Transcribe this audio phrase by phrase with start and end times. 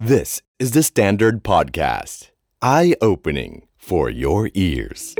[0.00, 2.30] This is the Standard Podcast.
[2.62, 5.16] Eye opening for your ears.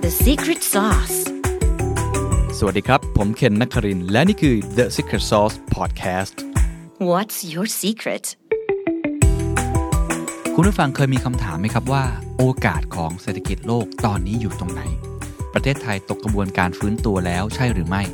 [0.00, 1.16] The secret sauce.
[2.58, 6.34] สวัสดีครับ ผมเคนนักครินทร์และนี่คือ The Secret Sauce Podcast
[7.10, 8.24] What's your secret?
[10.54, 12.04] คุณผู้ฟังเคยมีคำถามไหมครับว่า
[12.38, 14.82] โอกาสของเศรษฐกิจโลกตอนนี้อยู่ตรงไหน
[15.54, 18.04] ประเทศไทยตกกระบวนการฟื้นตัวแล้วใช่หรือไม่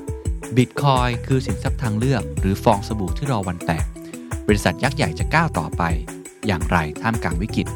[0.57, 3.87] บิตคอยน์คือสินทรัพย์ทางเลือก หรือฟองสบู่ที่รอวันแตก
[4.47, 5.83] บริษัทยักษ์ใหญ่จะก้าวต่อไป
[6.47, 7.67] อย่างไรท่ามกลางวิกฤต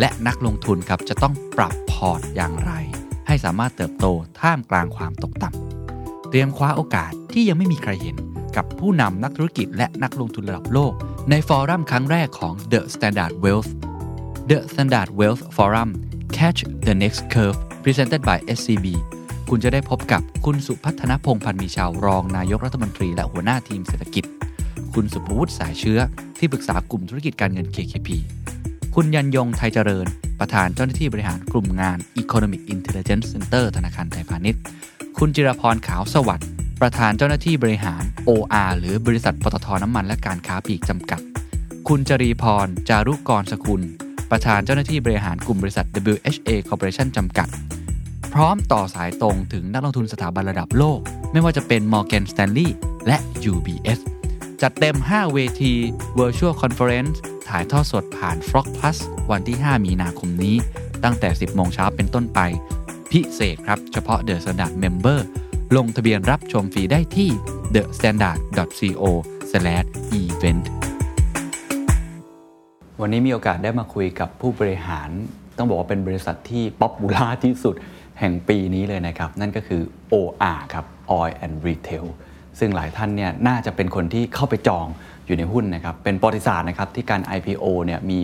[0.00, 2.72] และนักลงทุนครับจะต้องปรับพอร์ตอย่างไร
[3.26, 4.06] ให้สามารถเติบโต
[4.40, 8.16] ท่ามกลางความตกต่ำเตรียมคว้าโอกาสที่ยังไม่มีใครเห็น
[8.56, 10.92] กับผู้นำนักธุรกิจและนักลงทุนระดับโลก
[11.30, 13.70] ใน forum ครั้งแรกของ The Standard Wealth
[14.50, 15.90] The Standard Wealth Forum
[16.36, 18.86] Catch the Next Curve Presented by SCB
[19.54, 24.24] คุณจะได้พบกับคุณสุพัฒนพงพันธ์มีชาวรองนายกรัฐมนตรี และหัวหน้าทีมเศรษฐกิจ
[24.94, 25.98] คุณสุภวุฒิสายเชื้อ
[26.38, 28.08] ที่ปรึกษากลุ่มธุรกิจการเงิน KKP
[28.94, 30.06] คุณยันยงไทยเจริญ
[30.40, 34.60] ประธานเจ้าหน้าที่บริหารกลุ่มงาน Economic Intelligence Center ธนาคารไทยพาณิชย์
[35.18, 36.48] คุณจิรพรขาวสวัสดิ์
[36.80, 41.20] ประธานเจ้าหน้าที่บริหาร OR หรือบริษัทปตทน้ำมันและการค้าปลีกจำกัด
[41.88, 43.82] คุณจรีพร จารุกรสกุล
[44.30, 47.50] ประธานเจ้าหน้าที่บริหารกลุ่มบริษัท WHA Corporation จำกัด
[48.34, 51.00] พร้อมต่อสายตรงถึงนักลงทุนสถาบันระดับโลก
[51.32, 52.70] ไม่ว่าจะเป็น Morgan Stanley
[53.06, 53.16] และ
[53.52, 53.98] UBS
[54.62, 55.74] จัดเต็ม 5 เวที
[56.18, 57.16] Virtual Conference
[57.48, 58.98] ถ่ายทอดสดผ่าน Frog Plus
[59.30, 60.56] วันที่ 5 มีนาคมนี้
[61.04, 62.40] ตั้งแต่ 10 โมงเช้าเป็นต้นไป
[63.10, 65.18] พิเศษครับ เฉพาะ The Standard Member
[65.76, 67.30] ลงทะเบียนรับชมฟรีได้ที่
[67.74, 70.64] thestandard.co/event
[73.00, 75.10] วันนี้มีโอกาสได้มาคุยกับผู้บริหาร
[75.56, 77.74] ต้องบอกว่าเป็นบริษัทที่ป๊อปบูล่าที่สุด
[78.20, 79.82] แห่งปีนี้เลยนะครับ นั่นก็คือ
[80.12, 80.84] OR ครับ
[81.18, 82.06] Oil and Retail
[82.58, 84.86] ซึ่งหลายท่านเนี่ยน่าจะเป็นคนที่เข้าไปจอง
[85.26, 88.18] อยู่ในหุ้นนะครับ เป็นประวัติศาสตร์นะครับที่การ IPO เนี่ยมี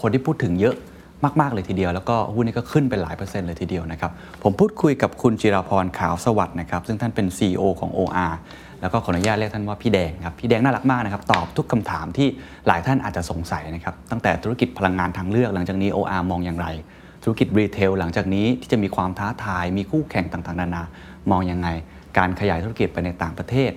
[0.00, 0.76] คนที่พูดถึงเยอะ
[1.40, 4.10] มาก ๆ เลยทีเดียว แล้วก็หุ้นนี้ก็ขึ้นเป็นหลายเปอร์เซ็นต์เลยทีเดียวนะครับ
[4.42, 8.34] ผมพูดคุยกับคุณจิราพรขาวสวัสด์นะครับ ซึ่งท่านเป็น CEO ของ OR
[8.80, 12.28] แล้วก็ขออนุญาตเรียกท่านว่าพี่แดงครับ พี่แดงน่ารักมากนะครับ ตอบทุกคำถามที่
[12.66, 16.66] หลายท่านอาจจะสงสัยนะครับ ตั้งแต่ธุรกิจพลังงานทางเลือกหลังจากนี้ OR มองอย่างไร
[17.28, 20.82] ธุรกิจรีเทลหลังจากนี้ที่จะมีความท้าทาย มีคู่แข่งต่างๆ นานา
[21.30, 21.68] มองยังไง
[22.18, 23.70] การขยายธุรกิจไปในต่างประเทศ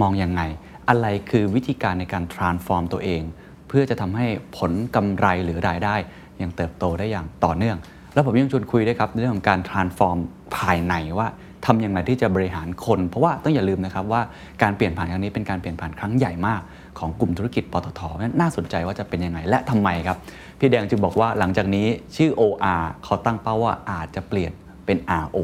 [0.00, 0.42] มองยังไง
[0.88, 3.22] อะไรคือวิธีการในการ transform ตัวเอง
[3.68, 4.26] เพื่อจะทำให้
[4.56, 5.96] ผลกำไรหรือรายได้
[6.42, 7.76] ยังเติบโตได้อย่างต่อเนื่อง
[8.14, 10.18] แล้วผมยังชวนคุยด้วยครับเรื่องของการ transform
[10.56, 11.28] ภายในว่า
[11.66, 14.22] ทำอย่างไรที่จะบริหารคน เพราะว่าต้องอย่าลืมนะครับว่า
[14.62, 16.60] การเปลี่ยนผ่านครั้งนี้เป็นการเปลี่ยนผ่านครั้งใหญ่มาก
[16.98, 20.16] ของกลุ่มธุรกิจปตทนั้นน่าสนใจว่าจะเป็นยังไงและทำไมครับ
[20.60, 21.86] พี่แดงจึงบอกว่าหลังจากนี้
[22.16, 24.52] ชื่อ OR เขาตั้งเป้าว่าอาจจะเปลี่ยน
[24.86, 25.38] เป็น RO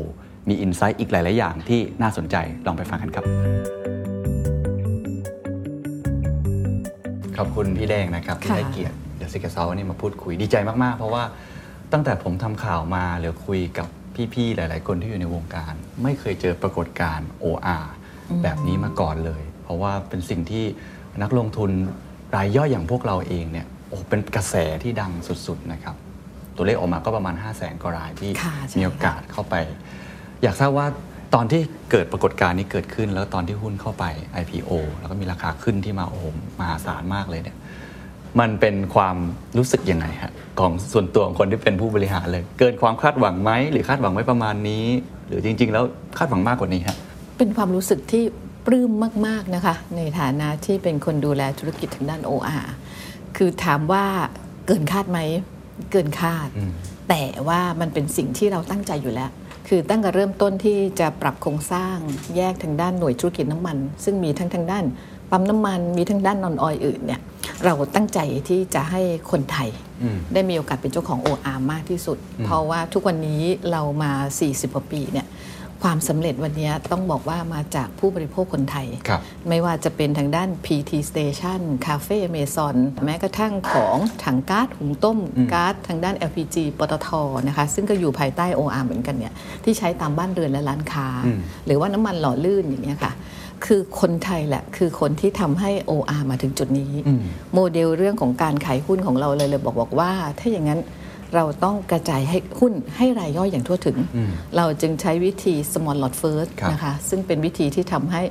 [0.49, 2.37] มีอินไซต์อีกหลาย ๆ อย่างที่น่าสนใจ
[2.67, 3.25] ลองไปฟังกันครับ
[7.37, 11.23] ขอบคุณพี่แดงนะครับที่ค่ะให้เกียรติเดี๋ยวซิกเซานี่มาพูดคุยดีใจมาก ๆ เพราะว่า
[11.93, 13.89] ตั้งแต่ผมทำข่าวมาหรือคุยกับ
[14.35, 17.85] พี่ ๆ หลาย ๆ คนที่อยู่ในวงการ ไม่เคยเจอปรากฏการณ์ OR
[18.43, 20.65] แบบนี้มาก่อนเลย เพราะว่าเป็นสิ่งที่
[21.23, 21.71] นักลงทุน
[22.37, 25.13] รายย่อยอย่างพวกเราเองเนี่ยโอ้เป็นกระแสที่ดัง
[25.47, 25.97] สุดๆนะครับ
[26.57, 29.55] ตัวเลขออกมาก็ประมาณ 5 0 0แสนกว่ารายที่ค่ะใช่มีโอกาสเข้าไป
[30.43, 30.87] อยากทราบว่า
[31.35, 31.61] ตอนที่
[31.91, 34.05] เกิดปรากฏการณ์นี้เกิดขึ้น แล้วตอนที่หุ้นเข้าไป
[34.43, 36.25] IPO แล้วก็มีราคาขึ้นที่มาโอ้โห
[36.59, 37.57] มหาศาลมากเลยเนี่ย
[38.41, 39.17] มันเป็นความ
[39.59, 44.87] รู้สึกยังไงฮะของส่วนตัวของคนที่เป็นผู้บริหารเลย เกินความคาดหวังไหมหรือคาดหวังไว้ประมาณนี้
[45.27, 45.85] หรือจริง ๆ แล้ว
[46.19, 46.97] คาดหวังมากกว่านี้ฮะ
[47.39, 48.25] เป็นความรู้สึกที่
[48.67, 48.91] ปลื้ม
[49.27, 52.65] มาก ๆ นะคะ ในฐานะที่เป็นคนดูแลธุรกิจทางด้าน OR
[53.37, 54.05] คือถามว่า
[54.67, 55.19] เกินคาดไหม
[55.91, 56.73] เกินคาดอืม
[57.09, 59.31] แต่ว่ามันเป็นสิ่งที่เราตั้งใจอยู่แล้ว
[59.69, 61.97] คือตั้งแต่เริ่มต้นที่จะปรับโครงสร้าง
[62.37, 64.85] แยกทางด้านหน่วยธุรกิจน้ำมัน ซึ่งมีทั้งทางด้าน
[65.31, 67.21] ปั๊มน้ำมันมีทั้งด้านนอนออยอื่นเนี่ย
[67.65, 68.19] เราตั้งใจ
[68.49, 69.01] ที่จะให้
[69.31, 69.69] คนไทย
[70.03, 74.13] อืมได้มีโอกาสเป็นเจ้าของ OR มากที่สุด เพราะว่าทุกวันนี้เรามา
[74.45, 75.27] 40กว่าปีเนี่ย
[75.85, 87.09] ความสำเร็จวันนี้ต้องบอกว่ามาจากผู้บริโภคคนไทยครับไม่ว่าจะเป็นทางด้าน PT Station Cafe Amazon แม้กระทั่งของถังก๊าซหุงต้มอืมก๊าซทางด้าน LPG ปตท
[87.49, 89.33] นะคะซึ่งก็อยู่ภายใต้ OR เหมือนกันเนี่ย
[89.65, 93.13] ที่ใช้ตามบ้านเรือนและร้านค้าอืมหรือว่าน้ำมันหล่อลื่นอย่างเงี้ยค่ะ
[93.65, 97.21] คือคนไทยแหละคือคนที่ทำให้ OR มาถึงจุดนี้อืม
[97.55, 100.81] โมเดลเรื่องของการขายหุ้นของเราเลยเลยบอกบอกว่า ถ้าอย่างนั้น
[101.35, 108.23] เราต้องกระจายให้หุ้นให้รายย่อยอย่างทั่วถึงอืมเราจึงใช้วิธี small lot first ครับนะคะซึ่งเป็นวิธีที่ทำให้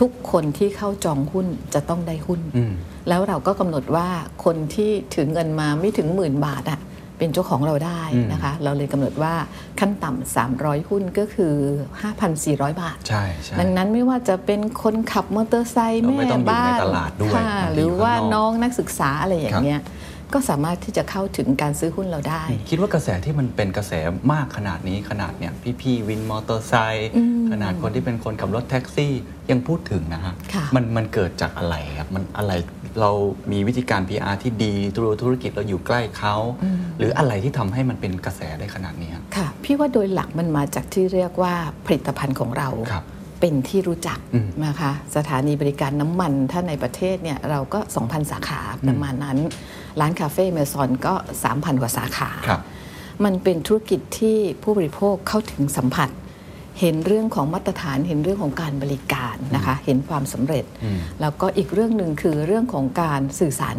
[0.00, 2.72] ทุกคนที่เข้าจองหุ้นจะต้องได้หุ้นอืม
[3.08, 4.08] แล้วเราก็กำหนดว่า
[4.44, 6.80] คนที่ถือเงินมาไม่ถึงหมื่นบาทอะ
[7.18, 9.34] ไปเป็นเจ้าของเราได้นะคะ เราเลยกำหนดว่า
[9.80, 11.54] ขั้นต่ำ300 หุ้นก็คือ
[12.16, 19.80] 5,400 บาท ใช่ใช่ดังนั้นไม่ว่าจะเป็นคนขับมอเตอร์ไซค์เราแม่ไม่ต้องอยู่บ้าในนตลาดด้วยค่ะบางทีหรือว่าข้างนอกน้องนักศึกษาอะไรอย่างเงี้ย
[20.34, 23.92] ก็สามารถที่จะเข้าถึงการซื้อหุ้นเราได้ คิดว่ากระแสที่มันเป็นกระแส
[24.32, 27.10] มากขนาดนี้ขนาดเนี่ยพี่ๆวินมอเตอร์ไซค์
[27.52, 29.12] ขนาดคนที่เป็นคนขับรถแท็กซี่
[29.50, 32.52] ยังพูดถึงนะฮะค่ะมันมันเกิดจากอะไรครับมันอะไร
[33.00, 33.10] เรา
[33.52, 36.36] มีวิธีการ PR ที่ดีตัวธุรกิจเราอยู่ใกล้เขา
[36.98, 41.54] หรืออะไรที่ทำให้มันเป็นกระแสได้ขนาดนี้ครับค่ะ พี่ว่าโดยหลักมันมาจากที่เรียกว่า
[41.86, 43.04] ผลิตภัณฑ์ของเราครับ
[43.42, 49.38] เป็นที่รู้จักอืมนะคะสถานีบริการน้ำมันถ้าในประเทศเนี่ยเราก็ 2,000 สาขาประมาณนั้น
[50.00, 51.14] ร้านคาเฟ่เมซอนก็
[51.46, 52.60] 3,000 กว่าสาขาครับ
[53.24, 56.10] มันเป็นธุรกิจที่ผู้บริโภคเข้าถึงสัมผัส
[56.80, 63.76] เห็นเรื่องของมาตรฐานเห็นเรื่องของการบริการนะคะเห็นความสำเร็จอืมแล้วก็อีกเรื่องหนึ่งคือเรื่องของการสื่อสาร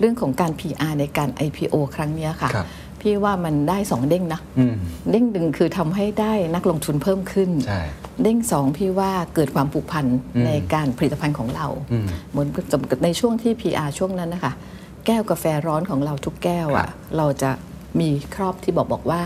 [0.00, 2.66] เรื่องของการ PR ในการ IPO ครั้งเนี้ยค่ะครับ
[3.04, 4.74] พี่ว่ามันได้สองเด้งนะอืม
[5.10, 7.80] เด้งหนึ่งคือทำให้ได้นักลงทุนเพิ่มขึ้นใช่
[8.22, 10.06] เด้งสองพี่ว่าเกิดความผูกพัน
[10.36, 12.48] อืมในการผลิตภัณฑ์ของเราอืมเหมือน
[12.90, 14.52] กับในช่วงที่ PR ช่วงนั้นนะคะ
[15.06, 17.50] แก้วกาแฟร้อนของเราทุกแก้วครัอะ่ะบเราจะ
[18.00, 19.22] มีครอบที่บอกบอกว่า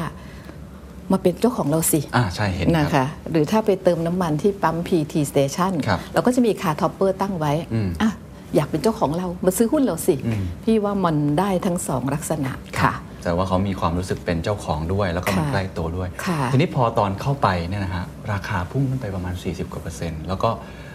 [1.12, 8.10] มาเป็นเจ้าของเราสิอ่าใช่เห็นนะครัคะบหรือถ้าไปเติมน้ำมันที่ปั๊ม PT Station ครับเราก็จะมี car topper ตั้งไว้อืมอะ
[8.54, 12.92] อยากเป็นเจ้าของเรามาซื้อหุ้นเราสิอืมพี่ว่ามันได้ทั้งสองลักษณะค่ะ
[13.22, 20.50] แต่ว่าเขามีความรู้สึกเป็นเจ้าของด้วย แล้วก็มันค่ะใกล้ตัวด้วยค่ะทีนี้พอตอนเข้าไปเนี่ยนะฮะราคาพุ่งขึ้นไปประมาณ 40กว่าเปอร์เซ็นต์แล้วก็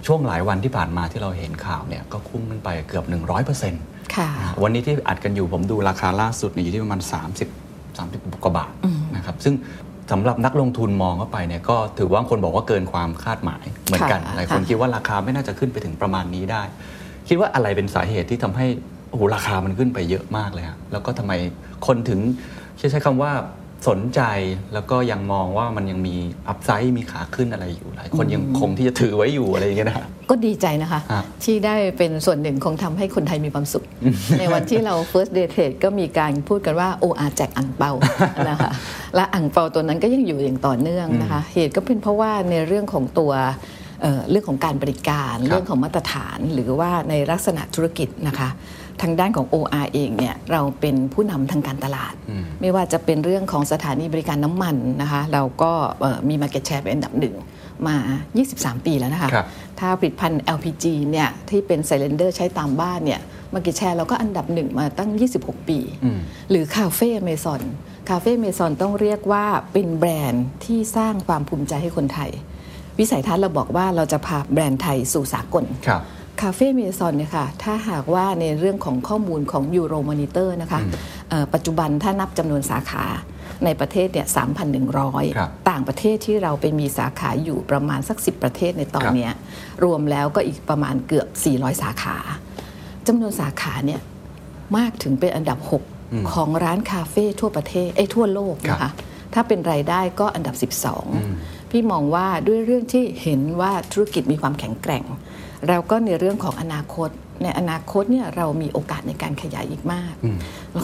[0.08, 3.82] ช่วงหลายวันที่ผ่านมาที่เราเห็นข่าวเนี่ยก็พุ่งขึ้นไปเกือบ 100เปอร์เซ็นต์
[4.16, 4.30] ค่ะ
[4.64, 7.02] วันนี้ที่อัดกันอยู่ผมดูราคาล่าสุดเนี่ยอยู่ที่ประมาณ
[7.50, 8.72] 30 30กว่าบาท
[9.16, 9.54] นะครับซึ่ง
[10.12, 16.64] สำหรับนักลงทุนมองเข้าไปเนี่ยก็ถือว่าคนบอกว่าเกินความคาดหมายเหมือนกันค่ะหลายคนค่ะคิดว่าราคาไม่น่าจะขึ้นไปถึงประมาณนี้ได้
[17.28, 18.68] คิดว่าอะไรเป็นสาเหตุที่ทำให้
[19.14, 21.34] โอ้โหราคามันขึ้นไปเยอะมากเลยฮะแล้วก็ทำไม
[21.88, 22.20] คนถึง
[22.78, 23.32] ใช้ใช้คำว่า
[23.88, 24.22] สนใจ
[24.74, 26.16] แล้วก็ยังมองว่ามันยังมี
[26.48, 33.84] อัพไซด์มีขาขึ้นอะไรอยู่หลายคนยังคงที่จะถือไว้อยู่อะไรอย่างเงี้ยนะฮะก็ดีใจนะคะฮะที่ได้เป็นส่วนหนึ่งของทำให้คนไทยมีความสุข
[34.40, 37.92] ในวันที่เรา first day trade ก็มีการพูดกันว่า OR แจกอ่างเปา
[38.50, 38.72] นะคะ
[39.16, 43.83] และอ่างเปาตัวนั้นก็ยังอยู่อย่างต่อเนื่องนะคะ เหตุก็เป็นเพราะว่าในเรื่องของตัวเอ่อ
[44.30, 48.50] เรื่องของการบริการครับเรื่องของมาตรฐานหรือว่าในลักษณะธุรกิจนะคะ
[49.02, 55.72] ทางด้านของ OR เองเนี่ยเราเป็นผู้นำทางการตลาดอืมไม่ว่าจะเป็นเรื่องของสถานีบริการน้ำมันนะคะเราก็
[56.02, 57.36] เอ่อมี market share เป็นอันดับหนึ่ง
[57.88, 57.96] มา
[58.42, 59.46] 23 ปีแล้วนะคะครับ
[59.80, 63.22] ถ้าผลิตภัณฑ์ LPG เนี่ยที่เป็น cylinder ใช้ตามบ้านเนี่ย
[63.54, 65.10] market share เราก็อันดับหนึ่งมาตั้ง
[65.40, 66.20] 26 ปีอืม
[66.50, 67.62] หรือ Café Amazon
[68.10, 72.32] Café Amazon ต้องเรียกว่าเป็นแบรนด์ที่สร้างความภูมิใจให้คนไทย
[73.00, 76.02] วิสัยทัศน์เราบอกว่าเราจะพาแบรนด์ไทยสู่สากลครับ
[76.42, 80.82] Café Amazon เนี่ยค่ะ ถ้าหากว่าในเรื่องของข้อมูลของ Euromonitor นะคะ
[81.30, 83.04] เอ่อปัจจุบันถ้านับจำนวนสาขา
[83.66, 84.48] ในประเทศเนี่ยครับ
[85.10, 89.32] 3,100 ต่างประเทศที่เราไปมีสาขาอยู่ประมาณสัก 10 ประเทศในตอนเนี้ย
[89.84, 92.18] รวมแล้วก็อีกประมาณเกือบ 400 สาขา
[93.08, 94.02] จำนวนสาขาเนี่ย
[94.78, 95.60] มากถึงเป็นอันดับ
[95.96, 98.94] 6 ของร้านคาเฟ่ทั่วประเทศเอ้ยทั่วโลกนะครัคะบ
[99.34, 105.04] ถ้าเป็นรายได้ก็อันดับ 12 พี่มองว่าด้วยเรื่องที่เห็นว่าธุรกิจมีความแข็งแกร่ง
[105.68, 107.10] เราก็ในเรื่องของอนาคต
[107.44, 110.14] ในอนาคตเนี่ยเรามีโอกาสในการขยายอีกมาก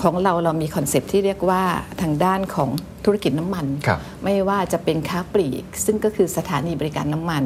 [0.04, 1.64] ของเราเรามีคอนเซปต์ที่เรียกว่า
[2.02, 2.70] ทางด้านของ
[3.06, 7.44] ธุรกิจน้ำมันครับไม่ว่าจะเป็นค้าปลีก ซึ่งก็คือสถานีบริการน้ำมัน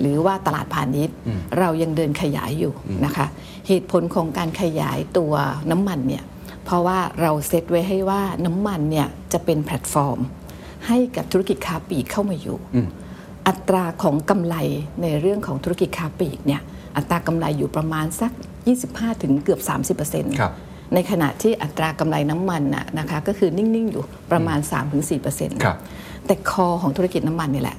[0.00, 1.16] หรือว่าตลาดพาณิชย์
[1.58, 2.72] เรายังเดินขยายอยู่
[3.04, 3.26] นะคะ
[3.68, 5.32] เหตุผลของการขยายตัว
[5.70, 6.24] น้ำมันเนี่ย
[6.64, 10.18] เพราะว่าเราเซตไว้ให้ว่าน้ำมันเนี่ยจะเป็นแพลตฟอร์ม
[10.86, 12.88] ให้กับธุรกิจค้าปลีกเข้ามาอยู่อืม
[13.48, 14.56] อัตราของกำไร
[15.02, 16.62] ในเรื่องของธุรกิจค้าปลีกเนี่ย
[16.96, 18.32] อัตรากำไรอยู่ประมาณสัก
[18.76, 19.60] 25 ถึงเกือบ
[20.00, 20.52] 30%ครับ
[20.94, 24.58] ในขณะที่อัตรากำไรน้ำมันน่ะนะคะก็คือนิ่ง ๆ อยู่ประมาณ
[25.12, 25.76] 3-4%ครับ
[26.26, 27.78] แต่คอของธุรกิจน้ำมันนี่แหละ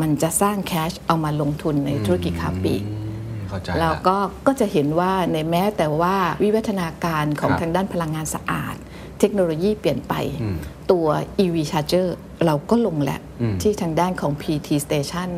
[0.00, 2.92] มันจะสร้างแคชเอามาลงทุนในธุรกิจค้าปลีกอื
[3.40, 8.76] มเข้าใจแล้วละก็ก็จะเห็นว่าในแม้แต่ว่าวิวัฒนาการของครับทางด้านพลังงานสะอาด
[9.20, 10.56] เทคโนโลยีเปลี่ยนไปอืม
[10.92, 11.06] ตัว
[11.44, 12.08] EV Charger
[12.46, 15.28] เราก็ลงแหละอืมที่ทางด้านของ PT Station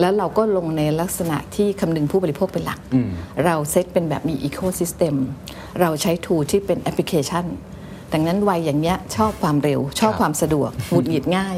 [0.00, 3.08] แล้วเราก็ลงในลักษณะที่คำนึงผู้บริโภคเป็นหลักอืม
[3.44, 5.14] เราเซตเป็นแบบมี Ecosystem
[5.80, 7.44] เราใช้ tool ที่เป็นแอปพลิเคชัน
[8.12, 11.56] ดังนั้นวัยอย่างเนี้ยชอบความเร็ว ชอบครับความสะดวกหงุดหงิดง่าย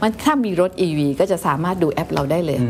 [0.00, 2.60] มันถ้ามีรถ EV ก็จะสามารถดูแอปเราได้เลย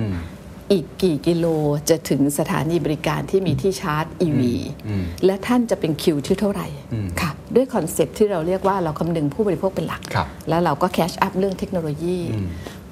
[0.64, 1.46] อืมอีกกี่กิโล
[1.88, 4.42] จะถึงสถานีบริการที่มีที่ชาร์จ EV
[4.88, 12.48] อืมและท่านจะเป็นคิวที่เท่าไหร่อืมค่ะด้วยคอนเซ็ปต์ที่เราเรียกว่าเราคำนึงผู้บริโภคเป็นหลักครับแล้วเราก็ catch up เรื่องเทคโนโลยีอืม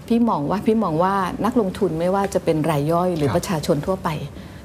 [0.09, 1.15] พี่มองว่าพี่มองว่า
[1.45, 4.09] นักลงทุนไม่ว่าจะเป็นรายย่อย หรือครับประชาชนทั่วไป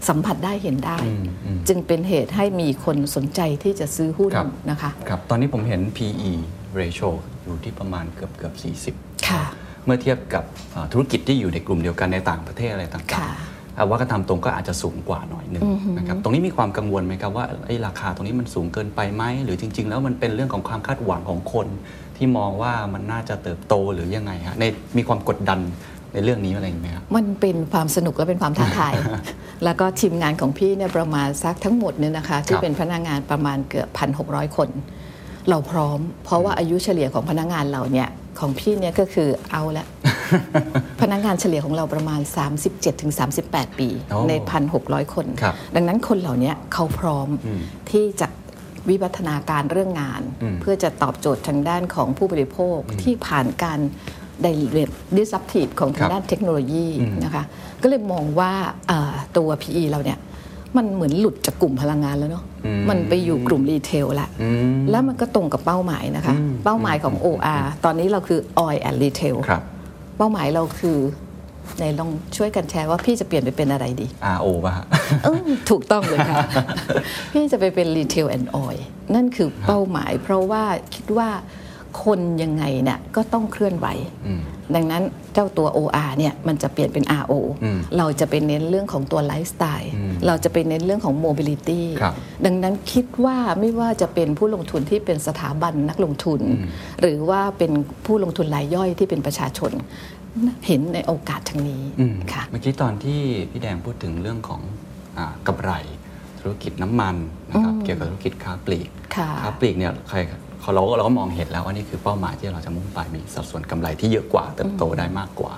[0.08, 6.32] สัมผัสได้เห็นได้อืมอืมจึงเป็นเหตุให้มีคนสนใจที่จะซื้อหุ้นครับนะคะครับตอนนี้ผมเห็น PE
[6.80, 7.10] ratio
[7.44, 8.54] อยู่ที่ประมาณเกือบเกือบ
[8.92, 9.44] 40 ค่ะ
[9.88, 10.44] เมื่อเทียบกับ
[10.76, 15.64] อ่าธุรกิจที่อยู่ในกลุ่มเดียวกันในต่างประเทศอะไรต่างค่ะๆอ่าวัฒนธรรมตรงก็อาจจะสูงกว่าหน่อยหนึง
[15.98, 21.68] นะครับตรงนี้มีความกังวลไหมครับว่าไอ้ราคาตรงนี้มันสูงเกินไปไหมหรือจริง ๆ แล้วมันเป็นเรื่องของความคาดหวังของคน
[22.18, 24.64] ที่มองว่ามันน่าจะเติบโตหรือยังไงฮะใน
[24.98, 25.60] มีความกดดัน
[26.14, 28.94] ในเรื่องนี้อะไรอย่างเงี้ยครับมันเป็นความสนุกและเป็นความท้าทาย
[29.64, 34.28] แล้วก็ทีมงานของพี่เนี่ยประมาณสักทั้งหมดเนี่ยนะคะ ที่เป็นพนักงานประมาณเกือบพันหก
[34.58, 34.70] คน
[35.50, 39.86] เราพร้อม เพราะว่าอายุเฉลี่ยของพนักงานเราเนี่ยของพี่เนี่ยก็คือเอาละ
[41.02, 42.22] พนักงานเฉลี่ยของเราประมาณ
[43.00, 44.34] 37-38 ปีโอ้ใน
[44.74, 47.62] 1,600 คนครับดังนั้นคนเหล่านี้เขาพร้อมอืม
[47.92, 48.28] ที่จะ
[48.90, 53.80] วิวัฒนาการเรื่องงานอืมเพื่อจะตอบโจทย์ทางด้านของผู้บริโภคที่ผ่านการ
[54.44, 57.44] ได้เรียน disruptive ของทางด้านเทคโนโลยีอืมนะคะ
[57.82, 58.52] ก็เลยมองว่า
[58.88, 60.20] เอ่อตัว PE เราเนี่ย
[60.78, 69.62] มันเหมือนหลุดจากกลุ่มพลังงานแล้วเนาะอืมมันไปอยู่กลุ่มรีเทลละอืมแล้วมันก็ตรงกับเป้าหมายนะคะอืมเป้าหมายของ OR ตอนนี้เราคือ Oil and Retail ครับ
[70.18, 70.98] เป้าหมายเราคือ
[71.80, 74.86] ในลองช่วยกันแชร์ว่าพี่จะเปลี่ยนไปเป็นอะไรดี RO ป่ะฮะ
[75.24, 76.38] เออถูกต้องเลยค่ะ
[77.32, 78.80] พี่จะไปเป็น Retail and Oil
[79.16, 80.64] นั่นคือเป้าหมาย เพราะว่า
[80.96, 81.30] คิดว่า
[82.04, 83.88] คนยังไงเนี่ยก็ต้องเคลื่อนไหว
[84.28, 84.42] อืม
[84.76, 85.04] ดังนั้น
[85.34, 92.14] เจ้าตัว OR เนี่ยมันจะเปลี่ยนเป็น RO อืมเราจะไปเน้นเรื่องของตัวไลฟ์สไตล์อืมเราจะไปเน้นเรื่องของ mobility ครับ
[92.46, 96.42] ดังนั้นคิดว่าไม่ว่าจะเป็นผู้ลงทุนที่เป็นสถาบันนักลงทุน
[97.02, 97.72] หรือว่าเป็น
[98.06, 99.72] ผู้ลงทุนรายย่อยที่เป็นประชาชน
[100.68, 104.62] เห็นในโอกาสทางนี้อืมค่ะเมื่อกี้ตอนที่พี่แดงพูดถึงเรื่องของ
[105.18, 105.72] อากำไร
[106.40, 107.16] ธุรกิจน้ำมัน
[107.50, 110.18] นะครับอืมเกี่ยวกับธุรกิจค้าปลีกค่ะค้าปลีกเนี่ยใคร
[110.68, 115.54] เขาเราเราก็มองเห็นแล้วว่านี่คือเป้าหมายที่เราจะมุ่งไปมีสัดส่วนกำไรที่เยอะกว่าเติบโตได้มากกว่า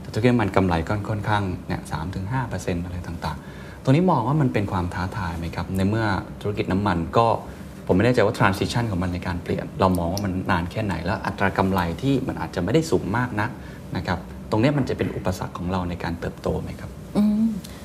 [0.00, 6.06] แต่ธุรกิจน้ำมันกำไรก็ค่อนข้างเนี่ยสามถึงห้าเปอร์เซ็นต์อะไรต่างๆ ตัวนี้มองว่ามันเป็นความท้าทายไหมครับ ในเมื่อ
[6.42, 7.26] ธุรกิจน้ำมันก็
[7.86, 13.50] ผมไม่แน่ใจว่า transition ของมันในการเปลี่ยน เรามองว่ามันนานแค่ไหน แล้วอัตรากำไรที่มันอาจจะไม่ได้สูงมากนัก
[13.96, 14.18] นะครับ
[14.50, 16.90] ตรงนี้มันจะเป็นอุปสรรคของเราในการเติบโตไหมครับ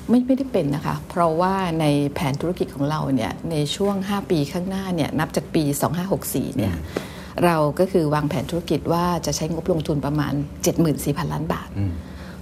[0.08, 5.62] ไม่ไม่ได้เป็นนะคะ เพราะว่าในแผนธุรกิจของเราเนี่ยในช่วง 5 ปีข้างหน้าเนี่ยนับจากปี
[6.10, 6.74] 2564เนี่ย
[7.44, 10.32] เราก็คือวางแผนธุรกิจว่าจะใช้งบลงทุนประมาณ
[10.82, 11.92] 74,000 ล้านบาทอืม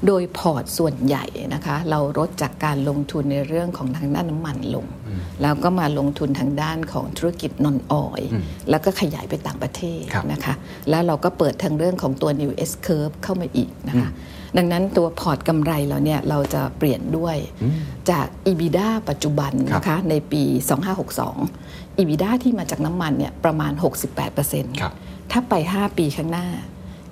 [0.06, 4.86] โดยพอร์ตส่วนใหญ่นะคะ เราลดจากการลงทุนในเรื่องของทางด้านน้ำมันลง
[5.42, 10.54] แล้วก็มาลงทุนทางด้านของธุรกิจ non-oil อืมแล้วก็ขยายไปต่างประเทศครับนะคะ
[10.90, 14.10] แล้วเราก็เปิดทางเรื่องของตัว New S Curve เข้ามาอีกนะคะ
[14.56, 17.36] ดังนั้นตัวพอร์ตกำไรเราเนี่ยเราจะเปลี่ยนด้วย
[18.10, 20.42] จาก EBITDA ปัจจุบันนะคะในปี
[21.22, 23.72] 2562 EBITDA ที่มาจากน้ำมันเนี่ยประมาณ
[24.26, 24.92] 68%ครับ
[25.30, 26.46] ถ้าไป 5 ปีข้างหน้า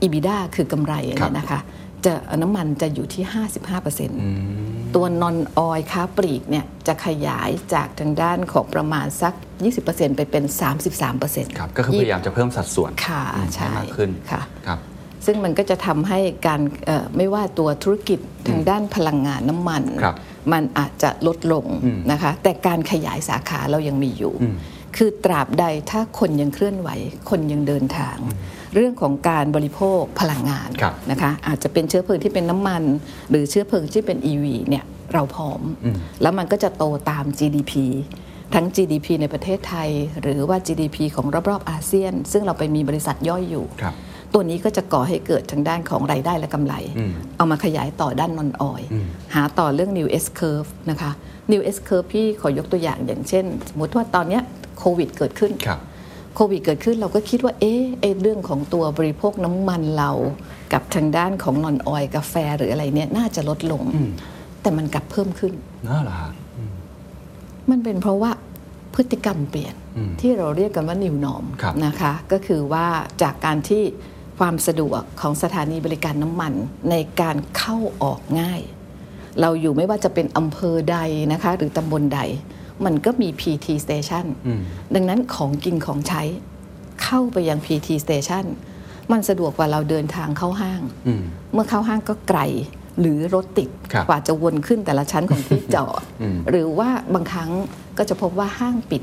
[0.02, 1.61] EBITDA คือกำไรเนี่ยนะคะ
[2.04, 3.25] จะน้ำมันจะอยู่ที่
[4.11, 9.34] 55%ตัวนอนออยค้าปลีกเนี่ยจะขยายจากทางด้านของประมาณสัก
[9.75, 10.44] 20%ไปเป็น
[11.00, 14.78] 33%ครับก็คือพยายามจะเพิ่มสัดส่วนค่ะอืมใช่ให้มากขึ้นค่ะครับ
[15.26, 20.17] ซึ่งมันก็จะทำให้การเอ่อไม่ว่าตัวธุรกิจทางด้านพลังงานน้ำมันครับ
[20.52, 24.57] มันอาจจะลดลงอืมนะคะ แต่การขยายสาขาเรายังมีอยู่อืม
[24.97, 26.88] คือตราบใดถ้าคนยังเคลื่อนไหว
[27.31, 28.17] คนยังเดินทาง
[28.75, 32.83] เรื่องของการบริโภคพลังงานครับนะคะอาจจะเป็นเชื้อเพลิงที่เป็นน้ำมัน
[33.31, 37.73] หรือเชื้อเพลิงที่เป็น EV เนี่ยเราพร้อมอืมแล้วมันก็จะโตตาม GDP
[38.55, 39.91] ทั้ง GDP ในประเทศไทย
[40.23, 43.95] หรือว่า GDP ของรอบๆอาเซียน ซึ่งเราไปมีบริษัทย่อยอยู่ครับ
[44.34, 51.10] ตัวนี้ก็จะก่อให้เกิดทางด้านของรายได้และกำไรอืมเอามาขยายต่อด้านนอนออยอืมหาต่อเรื่อง new S curve นะคะ
[51.52, 54.42] new S curve พี่ขอยกตัวอย่างอย่างเช่น สมมติว่าตอนเนี้ย
[54.78, 55.80] โควิดเกิดขึ้นครับ
[56.36, 60.10] โควิดเกิดขึ้นเราก็คิดว่าเอ๊ะไอ้เรื่องของตัวบริโภคน้ำมันเรา
[60.72, 64.10] กับทางด้านของนอนออยกาแฟหรืออะไรเนี่ยน่าจะลดลงอืม
[64.62, 65.52] แต่มันกลับเพิ่มขึ้น
[65.88, 66.72] น่าเหรอฮะอืม
[67.70, 68.30] มันเป็นเพราะว่า
[68.94, 72.86] พฤติกรรมเปลี่ยนอืมที่เราเรียกกันว่า new norm ครับนะคะ ก็คือว่า
[73.22, 73.82] จากการที่
[74.42, 76.52] ความสะดวกของสถานีบริการน้ำมัน
[76.90, 78.61] ในการเข้าออกง่าย
[79.40, 80.99] เราอยู่ไม่ว่าจะเป็นอำเภอใด
[81.32, 82.20] นะคะ หรือตำบลใด
[82.84, 84.61] มันก็มี PT station อืม
[84.94, 86.22] ดังนั้นของกินของใช้
[87.02, 88.44] เข้าไปยัง PT station
[89.12, 91.22] มันสะดวกกว่าเราเดินทางเข้าห้างอืม
[91.52, 92.40] เมื่อเข้าห้างก็ไกล
[93.00, 97.50] หรือรถติดครับกว่าจะวนขึ้นแต่ละชั้นของที่จอดอืมหรือว่าบางครั้ง
[97.99, 99.02] ก็จะพบว่าห้างปิด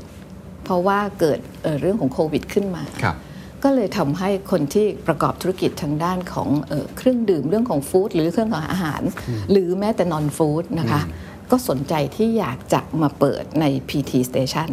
[0.64, 3.16] เพราะว่าเกิดเอ่อเรื่องของโควิดขึ้นมาครับ
[3.64, 9.02] ก็เลยทำให้คนที่ประกอบธุรกิจทางด้านของเออเครื่องดื่มเรื่องของฟู้ดหรือเครื่องของอาหาร
[9.50, 11.02] หรือแม้แต่นอนฟู้ดนะคะ
[11.50, 14.70] ก็สนใจที่อยากจะมาเปิดใน PT Station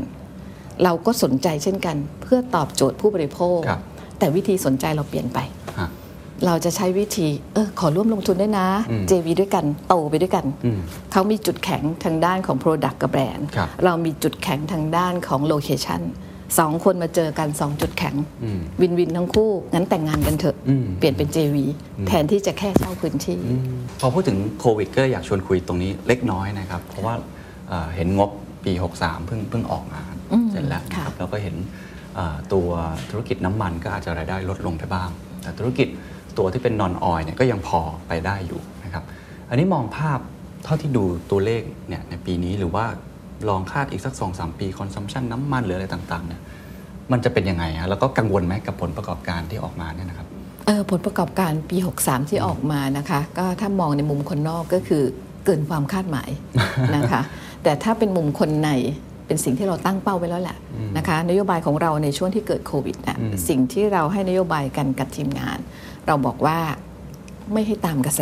[0.84, 3.82] เราก็สนใจเช่นกัน เพื่อตอบโจทย์ผู้บริโภคครับ
[4.20, 5.40] แต่วิธีสนใจเราเปลี่ยนไป
[5.80, 5.90] ฮะ
[6.46, 10.80] เราจะใช้วิธีเออขอร่วมลงทุนด้วยนะอืม JV ด้วยกันโตไปด้วยกันอืม
[11.12, 16.02] เขามีจุดแข็งทางด้านของ Product กับแบรนด์ครับเรามีจุดแข็งทางด้านของโลเคชัน
[16.60, 21.56] สองคนมาเจอกันสองจุดแข็งอืมวินวินทั้งคู่ งั้นแต่งงานกันเถอะอืมเปลี่ยนเป็น JV
[22.08, 23.40] แทนที่จะแค่เช่าพื้นที่
[24.00, 27.14] พอพูดถึงโควิดก็อยากชวนคุยตรงนี้เล็กน้อยนะครับ เพราะว่า
[27.70, 28.30] เอ่อเห็นงบ
[28.66, 30.02] ปี 63 เพิ่งเพิ่งออกมา
[30.32, 31.56] อืมเสร็จแล้วนะคค่ะรับแล้วก็เห็น
[32.16, 32.68] เอ่อตัว
[33.10, 35.10] ธุรกิจน้ำมันก็อาจจะรายได้ลดลงไปบ้าง
[35.42, 35.88] แต่ธุรกิจ
[36.38, 39.04] ตัวที่เป็น non-oil เนี่ยก็ยังพอไปได้อยู่นะครับ
[39.50, 40.20] อันนี้มองภาพ
[40.64, 42.86] เท่าที่ดูตัวเลขเนี่ยในปีนี้หรือว่า
[43.50, 46.42] ลองคาดอีกสัก2-3ปี consumption น้ำมันหรืออะไรต่างๆเนี่ย
[47.12, 50.28] มันจะเป็นยังไงฮะแล้วก็กังวลไหมกับผลประกอบการที่ออกมาเนี่ยนะครับ
[50.66, 55.04] เออผลประกอบการปี 63 ที่ออกมานะคะ ก็ถ้ามองในมุมคนนอกก็คือ
[55.46, 56.30] เกินความคาดหมาย
[56.96, 57.22] นะคะ
[57.64, 58.70] แต่ถ้าเป็นมุมคนใน
[59.28, 60.58] เป็นสิ่งที่เราตั้งเป้าไว้แล้วแหละ
[60.98, 65.58] นะคะ นโยบายของเราในช่วงที่เกิดโควิดนะอืมสิ่งที่เราให้นโยบายกันกับทีมงาน
[66.08, 66.58] เราบอกว่า
[67.54, 68.22] ไม่ให้ตามกระแส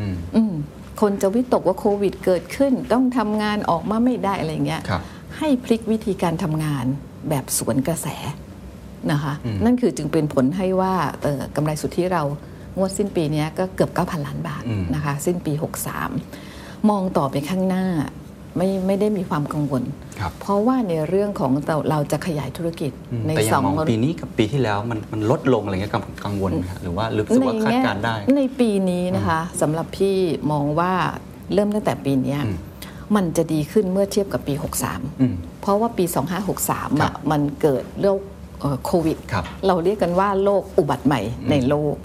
[0.00, 0.52] อืมอืม
[1.00, 5.02] คนจะวิตกว่าโควิดเกิดขึ้น ต้องทำงานออกมาไม่ได้อะไรเงี้ยครับ
[5.38, 6.84] ให้พลิกวิธีการทำงาน
[7.28, 8.08] แบบสวนกระแส
[9.12, 12.22] นะคะอืมนั่นคือจึงเป็นผลให้ว่าเอ่อกำไรสุทธิเรา
[12.76, 15.52] งวดสิ้นปีเนี้ยก็เกือบ 9,000 ล้านบาทอืมนะคะ สิ้นปี
[16.20, 17.86] 63 มองต่อไปข้างหน้า
[18.56, 19.82] ไม่ไม่ได้มีความกังวล
[20.20, 30.16] ครับเพราะว่าในเรื่องของเราเราจะขยายธุรกิจอืมในแต่อสย่าองงมองปีนี้กับปีที่แล้วมันมันลดลงอะไรเงี้ยกังกังวลไหมฮะหรือว่ารู้สึกว่าคาดการณ์ได้ ในปีนี้นะคะสำหรับพี่
[30.52, 30.92] มองว่า
[31.54, 32.56] เริ่มตั้งแต่ปีเนี้ยอืม
[33.16, 38.20] มันจะดีขึ้นเมื่อเทียบกับปีอืม63 เพราะว่าปี 2563ครัอะบมันเกิดโรค
[38.60, 41.96] เอ่อโควิดครับเราเรียกกันว่าโรคอุบัติใหม่ในโลก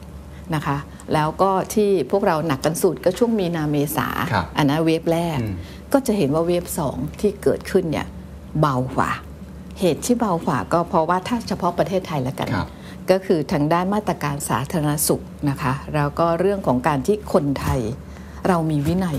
[0.56, 0.78] นะคะ
[1.14, 5.56] แล้วก็ที่พวกเราหนักกันสุดก็ช่วงมีนาเมษาครับอันนั้นเวฟแรกอืม
[5.94, 8.08] ก็จะเห็นว่าเวฟสองที่เกิดขึ้นเนี่ย
[8.60, 9.12] เบากว่า
[9.80, 12.70] เหตุที่เบากว่าก็เพราะว่าถ้าเฉพาะประเทศไทยแล้วกันครับ
[13.12, 17.80] ก็คือทางด้านมาตรการสาธารณสุขนะคะแล้วก็เรื่องของการที่คนไทย
[18.48, 19.18] เรามีวินัย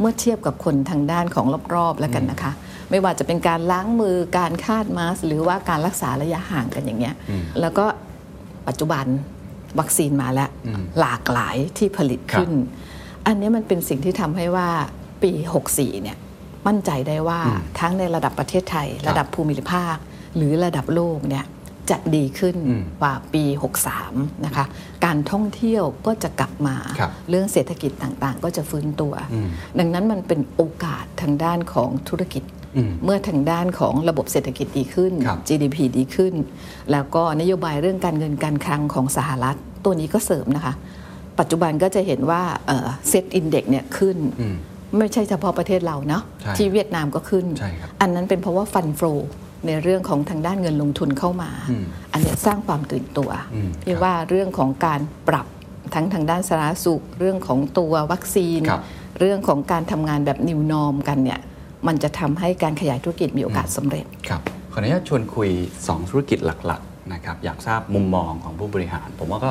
[0.00, 2.52] เมื่อเทียบกับคนทางด้านของรอบๆแล้วกันนะคะ
[2.90, 7.86] ไม่ว่าจะเป็นการล้างมือการคาดมาสก์หรือว่าการรักษาระยะห่างกันอย่างเงี้ยอืมแล้วก็
[8.68, 9.04] ปัจจุบัน
[9.78, 12.50] วัคซีนมาแล้วอืมหลากหลายที่ผลิตขึ้น
[13.26, 14.68] อันนี้มันเป็นสิ่งที่ทำให้ว่า
[15.22, 15.32] ปี
[15.68, 16.16] 64 เนี่ย
[16.66, 17.40] มั่นใจได้ว่า
[17.80, 19.96] ทั้งในระดับประเทศไทยครับระดับภูมิภาค
[20.36, 21.46] หรือระดับโลกเนี่ย
[21.90, 23.44] จะดีขึ้นอืมกว่าปี
[23.94, 24.64] 63 นะคะ
[25.04, 32.42] การท่องเที่ยวก็จะกลับมาครับเรื่องเศรษฐกิจต่างๆ ก็จะฟื้นตัวอืมดังนั้นมันเป็นโอกาสทางด้านของธุรกิจ
[32.76, 36.34] อืมเมื่อทางด้านของระบบเศรษฐกิจดีขึ้นครับ GDP ดีขึ้น
[36.92, 40.74] แล้วก็นโยบายเรื่องการเงินการคลังของสหรัฐ ตัวนี้ก็เสริมนะคะ
[41.38, 42.42] ปัจจุบันก็จะเห็นว่า
[43.08, 44.56] เซตอินเด็กเนี่ยขึ้นอืม
[44.98, 49.00] ไม่ใช่เฉพาะประเทศเราเนาะใช่ที่เวียดนามก็ขึ้นใช่ครับอันนั้นเป็นเพราะว่าฟันโฟ
[49.66, 55.46] ในเรื่องของทางด้านเงินลงทุนเข้ามาอืมอันเนี้ยสร้างความตื่นตัวอืมพี่ครับว่าเรื่องของการปรับ
[55.94, 58.82] ทั้งทางด้านสาธารณสุข เรื่องของตัววัคซีนครับ
[59.20, 61.40] เรื่องของการทำงานแบบ new norm กันเนี่ย
[61.86, 64.40] มันจะทำให้การขยายธุรกิจมีโอกาสสำเร็จครับ
[64.72, 65.50] ขออนุญาตชวนคุย
[65.80, 69.50] 2 ธุรกิจหลักๆนะครับอยากทราบมุมมองของผู้บริหาร ผมว่าก็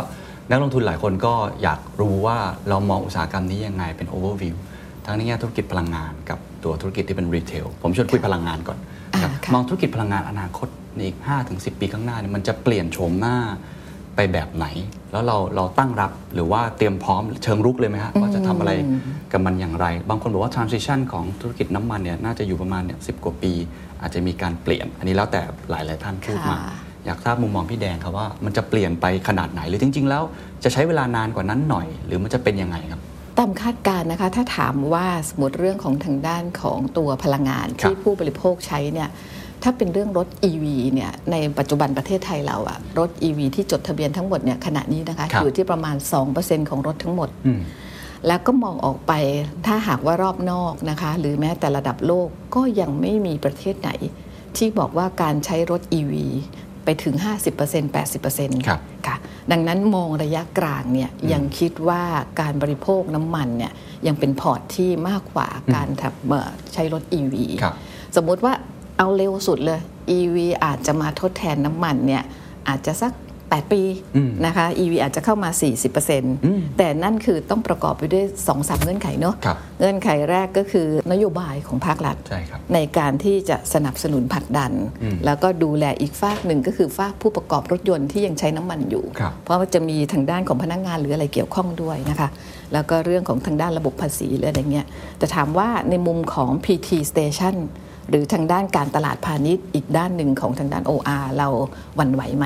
[0.50, 2.38] นักลงทุนหลายคนก็อยากรู้ว่า
[2.70, 4.56] เรามองอุตสาหกรรมนี้ยังไงเป็น overview
[5.06, 8.78] ทั้งในแง่ธุรกิจพลังงานกับตัวธุรกิจที่เป็นรีเทลผมชวนคุยพลังงานก่อน
[9.12, 11.18] นะครับอ่าค่ะมองธุรกิจพลังงานอนาคตในอีก
[11.50, 13.38] 5-10 ปีข้างหน้าเนี่ยมันจะเปลี่ยนโฉมหน้า
[14.16, 14.66] ไปแบบไหน
[15.12, 18.72] แล้วเราเราตั้งรับหรือว่าเตรียมพร้อมเชิงรุกเลยไหมฮะว่าจะทำอะไร
[19.32, 23.52] กับมันอย่างไร บางคนบอกว่า transition ของธุรกิจน้ำมันเนี่ยน่าจะอยู่ประมาณเนี่ยสิกว่าปี
[24.02, 30.24] อาจจะมีการเปลี่ยน อันนี้แล้วแต่หลายๆท่านพูดมาค่ะอยากทราบมุมมองพี่แดงครับว่ามันจะเปลี่ยนไปขนาดไหนหรือจริง ๆ แล้ว
[30.64, 33.02] จะใช้เวลานานกว่านั้นหน่อย หรือมันจะเป็นยังไงครับ
[33.42, 39.10] ตามคาดการณ์นะคะ ถ้าถามว่าสมมติเรื่องของทางด้านของตัวพลังงานครับที่ผู้บริโภคใช้เนี่ย
[39.64, 45.96] ถ้าเป็นเรื่องรถ EV เนี่ยในปัจจุบันประเทศไทยเราอะรถ EV ที่จดทะเบียนทั้งหมดเนี่ยขณะนี้นะคะครับอยู่ที่ประมาณ
[46.34, 47.62] 2%ของรถทั้งหมดอืม
[48.28, 49.14] แล้วก็มองออกไป
[49.66, 53.90] ถ้าหากว่ารอบนอกนะคะ หรือแม้แต่ระดับโลกก็ยังไม่มีประเทศไหน
[54.58, 56.14] ที่บอกว่าการใช้รถ EV
[56.86, 57.16] ไปถึง
[57.56, 59.16] 50% 80%ครับค่ะ
[59.52, 62.04] ดังนั้นมองระยะกลางเนี่ยยังคิดว่า
[62.42, 63.72] การบริโภคน้ำมันเนี่ย
[64.08, 67.76] ยังเป็นพอร์ตที่มากกว่าการทำเอ่อใช้รถ EV ครับ
[68.16, 68.54] สมมุติว่า
[68.98, 69.82] เอาเร็วสุดเลย
[70.18, 72.24] EV อาจจะมาทดแทนน้ำมันเนี่ย
[72.68, 73.12] อาจจะสัก
[73.56, 73.82] 8 ปี
[74.16, 75.50] อืมนะคะ EV อาจจะเข้ามา
[76.14, 92.30] 40%แต่นั่นคือต้องประกอบไปด้วย2-3เงื่อนไขเนาะครับเงื่อนไขแรกก็คือนโยบายของภาครัฐใช่ครับในการที่จะสนับสนุนผลักดันอืมแล้วก็ดูแลอีกฝากหนึ่งก็คือฝากผู้ประกอบรถยนต์ที่ยังใช้น้ำมันอยู่ครับเพราะว่าจะมีทางด้านของพนักงานหรืออะไรเกี่ยวข้องด้วยนะคะ
[92.74, 94.88] แล้วก็เรื่องของทางด้านระบบภาษีหรืออะไรเงี้ย
[95.18, 97.56] แต่ถามว่าในมุมของ PT Station
[98.10, 101.48] หรือทางด้านการตลาดพาณิชย์อีกด้านหนึ่งของทางด้าน OR เรา
[101.96, 102.46] หวั่นไหวไหม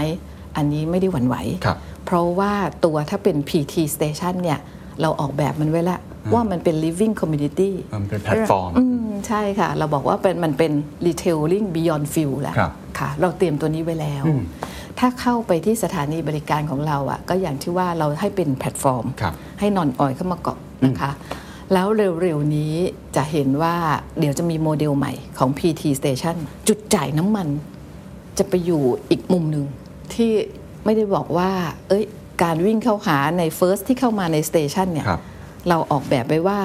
[0.58, 2.54] อันนี้ไม่ได้หวั่นไหวครับเพราะว่า
[2.86, 4.60] ตัวถ้าเป็น PT station เนี่ย
[5.02, 6.00] เราออกแบบมันไว้แล้ว
[6.34, 10.72] ว่ามันเป็น living community มันเป็นแพลตฟอร์มอืมใช่ค่ะ เราบอกว่าเป็นมันเป็น
[11.06, 14.24] retailing beyond fuel แล้วครับค่ะ เราเตรียมตัวนี้ไว้แล้ว
[15.00, 21.12] ถ้าเข้าไปที่สถานีบริการของเราอะก็อย่างที่ว่าเราให้เป็นแพลตฟอร์มครับให้ non-oil เข้ามาเกาะนะคะ
[21.74, 21.88] แล้ว
[22.22, 22.74] เร็วๆนี้
[23.16, 23.76] จะเห็นว่า
[24.20, 26.36] เดี๋ยวจะมีโมเดลใหม่ของ PT Station
[26.68, 27.48] จุดจ่ายน้ำมัน
[28.38, 29.66] จะไปอยู่อีกมุมหนึ่ง
[30.16, 30.32] ที่
[30.86, 31.50] ไม่ได้บอกว่า
[31.90, 32.04] เอ้ย
[32.44, 35.22] การวิ่งเข้าหาใน First ที่เข้ามาในสเตชันเนี่ยครับ
[35.70, 36.60] เราออกแบบไว้ว่า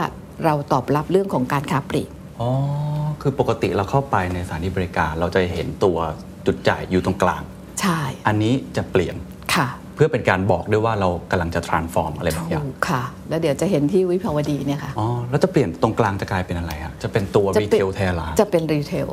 [0.45, 2.09] เราตอบรับเรื่องของการค้าปลีก
[2.41, 2.51] อ๋อ
[3.23, 5.99] คือปกติเราเข้าไปในสถานีบริการ เราจะเห็นตัว
[6.47, 7.43] จุดจ่ายอยู่ตรงกลาง
[7.81, 9.17] ใช่ อันนี้จะเปลี่ยน
[9.55, 19.09] ค่ะ เพื่อเป็นการบอกด้วยว่าเรากำลังจะ transform อะไรบางอย่างถูกค่ะ แล้วเดี๋ยวจะเห็นที่วิภาวดีเนี่ยค่ะอ๋อแล้วจะเปลี่ยนตรงกลางจะกลายเป็นอะไรฮะจะเป็นตัวจะรีป็นเทลแทนเหรอฮะจะเป็นรีเทล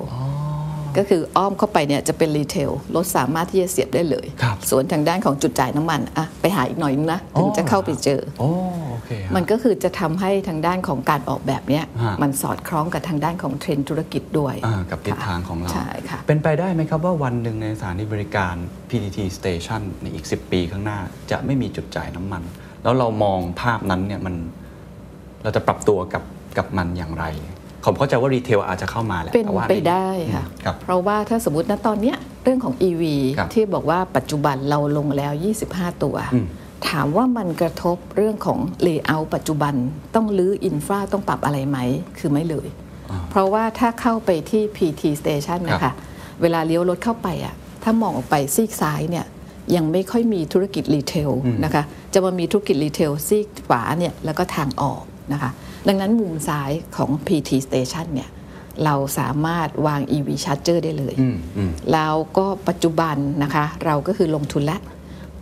[0.97, 8.49] ก็คืออ้อมเข้าไปเนี่ยจะเป็นรีเทลรถสามารถที่จะเสียบได้เลยครับส่วนทางด้านของจุดจ่ายน้ำมันอะไปหาอีกหน่อยนึงนะถึงจะเข้าไปเจอโอ้
[8.89, 18.55] โอเคฮะมันก็คือจะทำให้ทางด้านของการออกแบบเนี้ยฮะมันสอดคล้องกับทางด้านของเทรนด์ธุรกิจด้วยอ่ากับทิศทางของเราใช่ค่ะเป็นไปได้ไหมครับว่าวันหนึ่งในสถานีบริการ
[18.89, 20.99] PTT Station ในอีก 10 ปีข้างหน้า
[21.31, 22.43] จะไม่มีจุดจ่ายน้ำมัน
[22.83, 24.36] แล้วเรามองภาพนั้นเนี่ยมัน
[25.43, 26.23] เราจะปรับตัวกับ
[26.57, 27.25] กับมันอย่างไร
[27.88, 33.04] ผมเข้าใจว่า retail อาจจะเข้ามาแหละเป็นแต่ว่าไปได้ค่ะอืมครับเพราะว่าถ้าสมมติณตอนเนี้ยเรื่องของ EV
[33.38, 35.34] ครับที่บอกว่าปัจจุบันเราลงแล้ว
[35.67, 36.47] 25 ตัวอืม
[36.89, 39.73] ถามว่ามันกระทบเรื่องของ layer ปัจจุบัน
[40.15, 41.80] ต้องรื้อ infra ต้องปรับอะไรไหม
[42.17, 42.67] คือไม่เลย
[43.30, 45.95] เพราะว่าถ้าเข้าไปที่ PT Station นะคะครับ
[46.41, 49.26] เวลาเลี้ยวรถเข้าไปอะถ้ามองออกไปซีกซ้ายเนี่ย
[49.76, 51.32] ยังไม่ค่อยมีธุรกิจ retail
[51.63, 55.52] นะคะ จะมามีธุรกิจรีเทลซีกขวาเนี่ยแล้วก็ทางออกนะคะ
[55.88, 58.30] ดังนั้นมุมซ้ายของ PT Station เนี่ย
[58.86, 64.82] เราสามารถวาง EV Charger ได้เลยอืมอืมแล้วก็ปัจจุบันนะคะ เราก็คือลงทุนแล้ว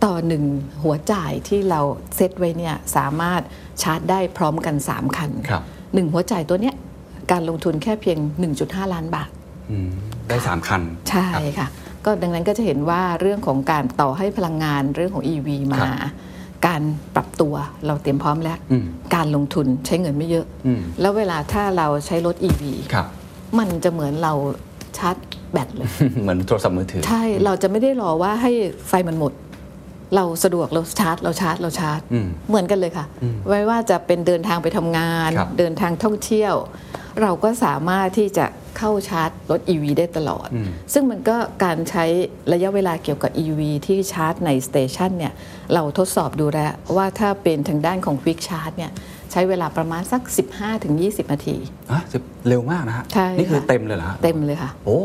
[0.04, 0.44] ต่อหนึ่ง
[0.84, 1.82] หัวจ่ายที่เรา
[2.16, 3.42] เซตไว้เนี่ยสามารถ
[3.82, 6.76] ชาร์จได้พร้อมกัน 3 คันครับหนึ่งหัวจ่ายตัวเนี้ย
[7.32, 8.18] การลงทุนแค่เพียง
[8.56, 9.30] 1.5 ล้านบาท
[9.72, 9.90] อืม
[10.28, 11.68] ได้สามคัน ใช่ครับค่ะ
[12.06, 16.12] ก็ดังนั้นก็จะเห็นว่าเรื่องของการต่อให้พลังงานเรื่องของ EV มาครับ
[16.68, 16.82] การ
[17.16, 17.54] ปรับตัว
[17.88, 22.62] เราเตรียมพร้อมแล้วอืมการลงทุนใช้เงินไม่เยอะอืมแล้วเวลาถ้าเราใช้รถ EV
[22.94, 23.08] ครับ
[23.60, 24.34] มันจะเหมือนเรา
[24.98, 25.16] ชาร์จ
[25.52, 25.90] แบตเลย
[26.22, 28.52] เหมือนโทรศัพท์มือถือ ใช่เราจะไม่ได้รอว่าให้
[28.88, 29.34] ไฟมันหมด
[30.16, 33.06] เราสะดวกเราชาร์จ เราชาร์จเราชาร์จอืมเหมือนกันเลยค่ะ
[33.50, 36.54] ไม่ว่าจะเป็นเดินทางไปทำงานครับเดินทางท่องเที่ยว
[37.22, 38.46] เราก็สามารถที่จะ
[38.78, 42.06] เข้าชาร์จรถ EV ได้ตลอดอืมซึ่งมันก็การใช้
[42.54, 45.34] ระยะเวลาเกี่ยวกับ EV ที่ชาร์จในสเตชันเนี่ย
[45.74, 48.92] เราทดสอบดูแล้วว่าถ้าเป็นทางด้านของ Quick Charge เนี่ย
[49.32, 50.22] ใช้เวลาประมาณสัก
[50.78, 51.58] 15-20 นาที
[51.92, 55.00] อะสิบเร็วมากนะฮะใช่นี่คือค่ะเต็มเลยเหรอฮะเต็มเลยค่ะ โอ้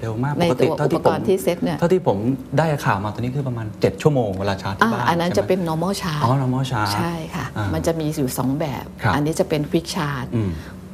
[0.00, 2.18] เร็วมากในปกติตัวเท่าที่อุผปกมรณ์ที่เซ็ตเนี่ยเท่าที่ผม
[2.58, 10.42] ได้ข่าวมาตอนนี้คือประมาณ 7 ชั่วโมงเวลาชาร์จที่อ่าบ้านอันนั้นใช่จะไหมเป็น normal charge อ๋อ normal charge ใช่ค่ะอ่ามัมันจะมีอยู่สองแบบครับอันนี้จะเป็น quick charge อื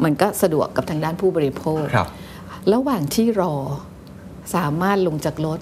[0.01, 2.09] มมันก็สะดวกกับทางด้านผู้บริโภคครับ
[2.73, 3.55] ระหว่างที่รอ
[4.55, 5.61] สามารถลงจากรถ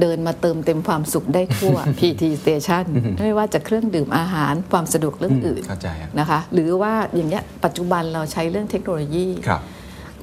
[0.00, 2.84] เดินมาเติมเต็มความสุขได้ทั่ว PT Station
[3.20, 9.60] ไม่ว่าจะเครื่องดื่มอาหารความสะดวกเรื่องอื่นเข้าใจครับนะคะ หรือว่าอย่างเงี้ยปัจจุบันเราใช้เรื่องเทคโนโลยีครับ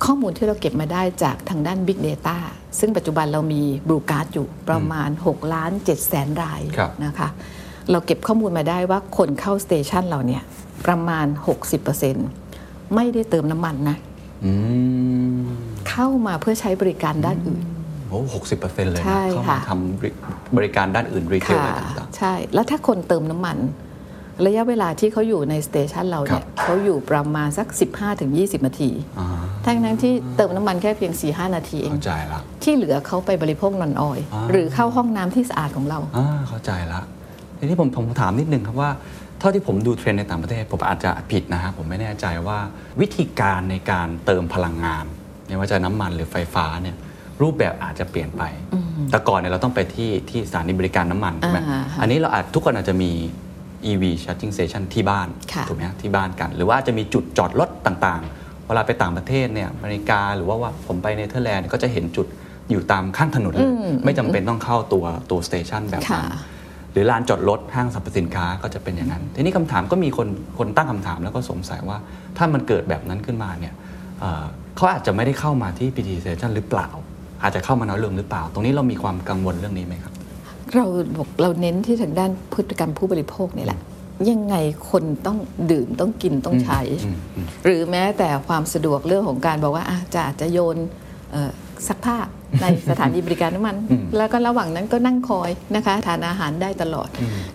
[0.06, 2.38] ข้อมูลที่เราเก็บมาได้จากทางด้าน Big Data
[2.80, 7.30] ซึ่งปัจจุบันเรามี Blue Card อยู่ประมาณ 6 ล้าน7แสนรายครับนะคะ
[7.92, 10.44] เราเก็บข้อมูลมาได้ว่าคนเข้าสเตชันเราเนี่ย
[10.86, 11.28] ประมาณ
[11.88, 12.41] 60%
[12.96, 13.98] ไม่ได้เติมน้ำมันนะ
[14.46, 14.52] อื
[15.34, 15.36] ม
[15.90, 17.62] เข้ามาเพื่อใช้บริการด้านอื่น
[18.10, 20.10] โอ้หกสิบเปอร์เซ็นต์เลยนะใช่เข้ามาค่ะทำบริ
[20.58, 23.58] บริการด้านอื่น retail อะไรต่างใช่ แล้วถ้าคนเติมน้ำมัน
[24.46, 27.68] ระยะเวลาที่เขาอยู่ใน station เราเนี่ยเขาอยู่ประมาณสัก
[28.18, 29.28] 15-20 นาทีๆอ่า
[29.66, 37.02] ทั้งนั้นที่เติมน้ำมันแค่เพียง 4-5 นาทีเองเข้าใจละที่เหลือเขาไปบริโภค non-oil อ่าหรือเข้าห้องน้ำที่สะอาดของเราอ่าเข้าใจละ
[37.58, 38.90] ทีนี้ผมผมถามนิดนึงครับว่า
[39.42, 42.60] เท่าที่ผมดูเทรนด์ในต่างประเทศ ผมอาจจะผิดนะฮะผมไม่แน่ใจว่า
[43.02, 45.06] วิธีการในการเติมพลังงาน
[45.48, 46.96] ไม่ว่าจะน้ำมันหรือไฟฟ้าเนี่ย
[47.42, 48.44] รูปแบบอาจจะเปลี่ยนไป
[49.12, 53.12] แต่ก่อนเนี่ยเราต้องไปที่ที่สถานีบริการน้ำมันใช่ไหมอ่าค่ะอันนี้เราอาจทุกคนอาจจะมี
[53.92, 62.28] EV charging station ที่บ้านค่ะถูกไหมฮะที่บ้านกัน หรือว่าจะมีจุดจอดรถต่างๆ เวลาไปต่างประเทศเนี่ยอเมริกาหรือว่าว่าผมไปเนเธอร์แลนด์ก็จะเห็นจุด
[62.70, 63.68] อยู่ตามข้างถนนเลย
[64.06, 66.52] ไม่จำเป็นต้องเข้าตัวตัวสเตชันแบบนั้นค่ะ
[66.94, 70.28] หรือลานจอดรถห้างสรรพสินค้าก็จะเป็นอย่างนั้น ทีนี้คำถามก็มีคน
[70.58, 71.98] คนตั้งคำถามแล้วก็สงสัยว่า
[72.38, 73.74] ถ้ามันเกิดแบบนั้นขึ้นมาเนี่ย
[74.20, 74.44] เอ่อ
[74.76, 76.90] เขาอาจจะไม่ได้เข้ามาที่ PT Station หรือเปล่า
[77.44, 80.14] อาจจะเข้ามาน้อยลงหรือเปล่า ตรงนี้เรามีความกังวลเรื่องนี้ไหมครับ
[80.76, 80.86] เรา
[81.18, 83.80] บอกเราเน้นที่ทางด้านพฤติกรรมผู้บริโภคนี่แหละ
[84.30, 84.56] ยังไง
[84.90, 85.38] คนต้อง
[85.72, 90.78] ดื่มต้องกินต้องใช้อืมอืมหรือแม้แต่ความสะดวกเรื่องของการบอกว่าอะจะอาจจะโยน
[91.32, 91.52] เอ่อ
[91.88, 92.18] ซักผ้า
[92.62, 93.76] ในสถานีบริการน้ำมัน
[94.18, 97.10] แล้วก็ระหว่างนั้นก็นั่งคอยนะคะทานอาหารได้ตลอด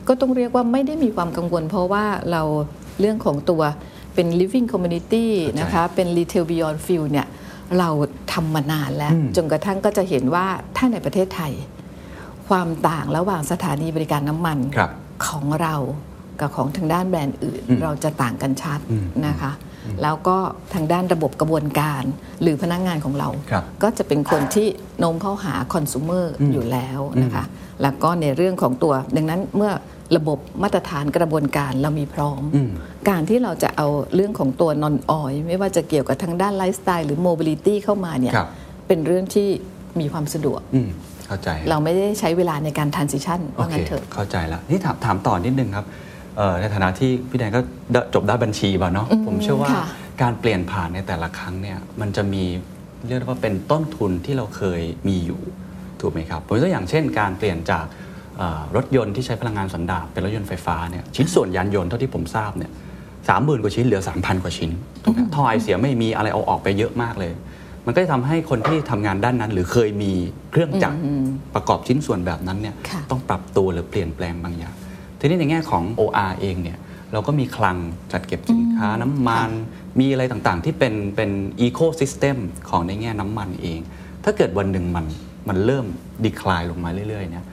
[0.09, 2.43] ก็ต้องเรียกว่าไม่ได้มีความกังวล เพราะว่าเรา
[3.01, 3.63] เรื่องของตัว
[4.15, 5.27] เป็น living community
[5.61, 7.27] นะคะเป็น retail beyond fuel เนี่ย
[7.79, 7.89] เรา
[8.33, 11.53] ทำมานานแล้ว จนกระทั่งก็จะเห็นว่าถ้าในประเทศไทย
[12.49, 14.91] ความต่างระหว่างสถานีบริการน้ำมันครับ
[15.27, 15.75] ของเรา
[16.41, 19.51] กับของทางด้านแบรนด์อื่นอืมเราจะต่างกันชัดอืมนะคะ
[20.03, 20.37] แล้วก็
[20.75, 22.03] ทางด้านระบบกระบวนการ
[22.43, 24.67] หรือพนักงานของเราครับก็จะเป็นคนที่
[24.99, 27.45] โน้มเข้าหาคอน sumer อยู่แล้วนะคะ
[27.83, 29.73] แล้วก็ในเรื่องของตัว ดังนั้นเมื่อ
[30.17, 32.71] ระบบมาตรฐานกระบวนการเรามีพร้อมอืม
[33.09, 38.49] การที่เราจะเอาเรื่องของตัว non-oil ไม่ว่าจะเกี่ยวกับทางด้านไลฟ์สไตล์หรือ mobility เข้ามาเนี่ยครับ
[38.89, 39.49] เป็นเรื่องที่
[40.01, 40.89] มีความสะดวกอืม
[41.27, 46.16] เข้าใจ เราไม่ได้ใช้เวลาในการ transition โอว่างั้นเถอะเข้าใจแล้วนี่ถามถามต่อนิดนึงครับเอ่อ
[46.61, 47.61] ในฐานะที่พี่แดนก็
[47.93, 49.87] ได้จบด้านบัญชีมาเนาะอืมผมเชื่อว่าค่ะ
[50.23, 52.45] การเปลี่ยนผ่านในแต่ละครั้งเนี่ยมันจะมี
[53.07, 55.41] เรียกได้ว่าเป็นต้นทุนที่เราเคยมีอยู่
[56.01, 57.85] ถูกไหมครับผมยกตัวอย่างเช่น การเปลี่ยนจาก
[58.39, 62.71] เอ่อรถยนต์ที่ใช้พลังงานสันดาปเป็นรถยนต์ไฟฟ้าเนี่ยชิ้นส่วนยานยนต์เท่าที่ผมทราบเนี่ย
[63.29, 64.71] สามหมื่นกว่าชิ้นเหลือ 3,000 กว่าชิ้น
[65.05, 67.33] ถูกไหมท่อไอเสียไม่มีอะไรเอาออกไปเยอะมากเลย
[67.87, 70.13] มันก็จะทำให้คนที่ทำงานด้านนั้น หรือเคยมี
[70.51, 70.97] เครื่องจักร
[71.55, 74.75] ประกอบชิ้นส่วนแบบนั้นเนี่ยค่ะต้องปรับตัวหรือเปลี่ยนแปลงบางอย่าง
[75.21, 76.79] ทีนี้ในแง่ของ OR เองเนี่ย
[77.13, 77.77] เราก็มีคลัง
[78.13, 79.51] จัดเก็บสินค้าน้ำมัน
[80.01, 82.37] มีอะไรต่างๆ ที่เป็นเป็นอีโค y ิสเต็ม
[82.69, 83.81] ของในแง่น้ำมันเอง
[84.25, 85.07] ถ้าเกิดวันหนึ่งมัน
[85.49, 85.87] มันเริ่ม
[86.25, 87.45] ดีคลายลงมาเรื่อยๆเนี่ย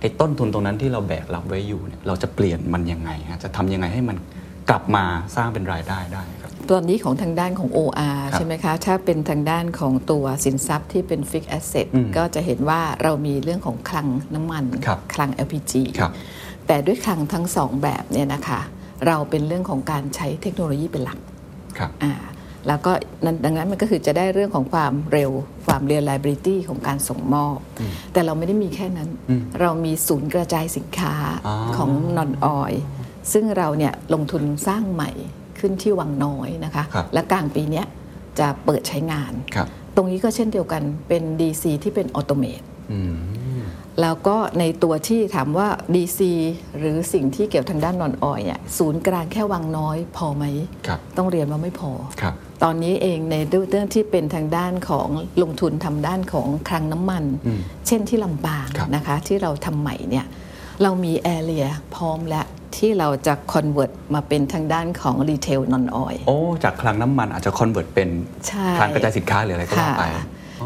[0.00, 4.16] ไอ้ต้นทุนตรงนั้นที่เราแบกรับไว้อยู่เนี่ยเราจะเปลี่ยนมันยังไงฮะจะทำยังไงให้มัน
[4.70, 5.04] กลับมา
[5.36, 16.12] สร้างเป็นรายได้ได้ครับตอนนี้ของทางด้านของ OR ครับใช่ไหมคะ ถ้าเป็นทางด้านของตัวสินทรัพย์ที่เป็น Fixed Asset อืมก็จะเห็นว่าเรามีเรื่องของคลังน้ำมันครับคลัง LPG ครับ
[16.66, 18.60] แต่ด้วยคลังทั้งสองแบบเนี่ยนะคะ
[19.06, 21.18] เราเป็นเรื่องของการใช้เทคโนโลยีเป็นหลัก
[21.78, 22.12] ครับอ่า
[22.68, 22.92] แล้วก็
[23.24, 25.30] นั้นดังนั้นมันก็คือจะได้เรื่องของความเร็ว
[25.66, 27.58] ความ reliability ของการส่งมอบ
[28.12, 31.14] แต่เราไม่ได้มีแค่นั้นอืมเรามีศูนย์กระจายสินค้า
[31.46, 32.72] อ๋อของนอนออย
[33.32, 35.10] ซึ่งเราเนี่ยลงทุนสร้างใหม่
[35.58, 37.86] ขึ้นที่วังน้อยนะคะครับและกลางปีเนี้ย
[38.38, 43.14] จะเปิดใช้งานครับตรงนี้ก็เช่นเดียวกันเป็น DC ที่เป็น automate อืม
[44.00, 46.20] แล้วก็ในตัวที่ถามว่า DC
[46.78, 50.44] หรือสิ่งที่เกี่ยวทางด้าน non-oil เนี่ยศูนย์กลางแค่วังน้อยพอไหม
[50.86, 53.36] ครับต้องเรียนว่าไม่พอครับตอนนี้เองใน
[53.70, 55.08] เรื่องที่เป็นทางด้านของ
[55.42, 60.26] ลงทุนทำด้านของคลังน้ำมันอืมเช่นที่ลำปางครับนะคะที่เราทำใหม่เนี่ย
[60.82, 68.08] เรามี area พร้อมแล้วที่เราจะ convert มาเป็นทางด้านของ retail non-oilอ้จากคลังน้ำมันอาจจะ convert เป็น
[68.48, 70.04] ใช่คลังกระจายสินค้าหรืออะไรก็ว่าไป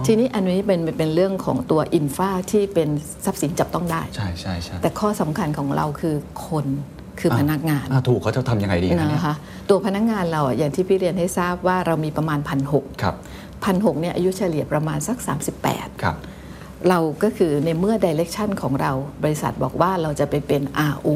[0.06, 2.88] ทีนี้อันนี้เป็นเป็นเรื่องของตัว infra ที่เป็น
[3.24, 6.14] ทรัพย์สินจับต้องได้ ใช่ใช่ใช่แต่ข้อสำคัญของเราคือ
[6.46, 6.66] คน
[7.20, 9.34] คือพนักงานอะถูกเขาจะทำยังไงดีคะเนี่ยนะคะ
[9.70, 13.14] ตัวพนักงานเราอะอย่างที่พี่เรียนให้ทราบว่าเรามีประมาณพันหกครับ
[13.64, 15.16] พันหกเนี่ยอายุเฉลี่ยประมาณสัก
[15.60, 16.16] 38ครับ
[16.88, 21.08] เราก็คือในเมื่อ direction ของเราบริษัทบอกว่าเราจะไปเป็น OR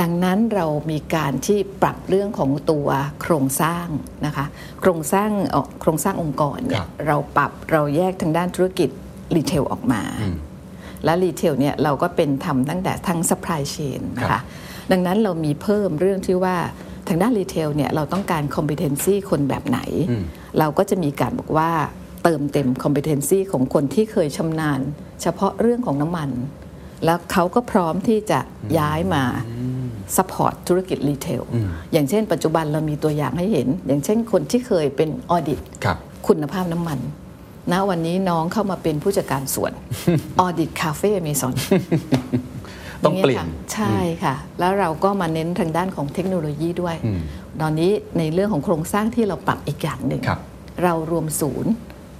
[0.00, 2.88] ดังนั้นเรามีการที่ปรับเรื่องของตัว
[3.22, 3.86] โครงสร้าง
[4.26, 4.46] นะคะ
[4.80, 8.88] โครงสร้างเอ่อโครงสร้างองค์กรเนี่ยครับเราปรับเราแยกทางด้านธุรกิจ
[9.36, 10.36] retail ออกมาอืม
[11.04, 14.42] และ retail เนี่ยเราก็เป็นทำตั้งแต่ทั้ง supply chain นะคะครับ
[14.92, 16.56] ดังนั้นเรามีเพิ่มเรื่องที่ว่า
[17.08, 20.24] ทางด้าน retail เนี่ยเราต้องการ competency คนแบบไหนอืม
[20.58, 21.70] เราก็จะมีการบอกว่า
[22.22, 24.80] เติมเต็ม competency ของคนที่เคยชำนาญ
[25.22, 26.30] เฉพาะเรื่องของน้ำมัน
[27.04, 28.40] แล้วเขาก็พร้อมที่จะ
[28.78, 29.24] ย้ายมา
[30.16, 35.96] support ธุรกิจรีเทลอืมอย่างเช่นปัจจุบันเรามีตัวอย่างให้เห็น อย่างเช่นคนที่เคยเป็นออดิตครับ
[36.28, 36.98] คุณภาพน้ำมัน
[37.72, 39.72] ณวันนี้น้องเข้ามาเป็นผู้จัดการส่วน
[40.40, 41.54] ออดิตคาเฟ่เมซอน
[43.04, 47.20] ต้องเปลี่ยนใช่ค่ะ แล้วเราก็มาเน้นทางด้านของเทคโนโลยีด้วยอืม
[47.60, 50.40] ตอนนี้ในเรื่องของโครงสร้างที่เราปรับอีกอย่างหนึ่งครับ
[50.84, 51.72] เรารวมศูนย์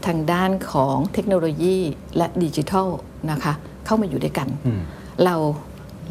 [0.07, 1.77] ทางด้านของเทคโนโลยี
[2.16, 2.88] และดิจิทัล
[3.31, 3.53] นะคะ
[3.87, 4.81] เข้ามาอยู่ด้วยกันอืม
[5.24, 5.37] เรา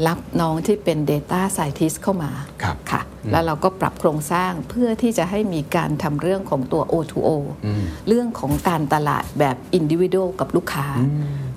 [0.08, 2.32] รับน้องที่เป็น Data Scientist เข้ามา
[2.64, 7.30] ครับค่ะ แล้วเราก็ปรับโครงสร้างเพื่อที่จะให้มีการทำเรื่องของตัว O2O
[7.66, 10.88] อืมเรื่องของการตลาดแบบ Individual กับลูกค้า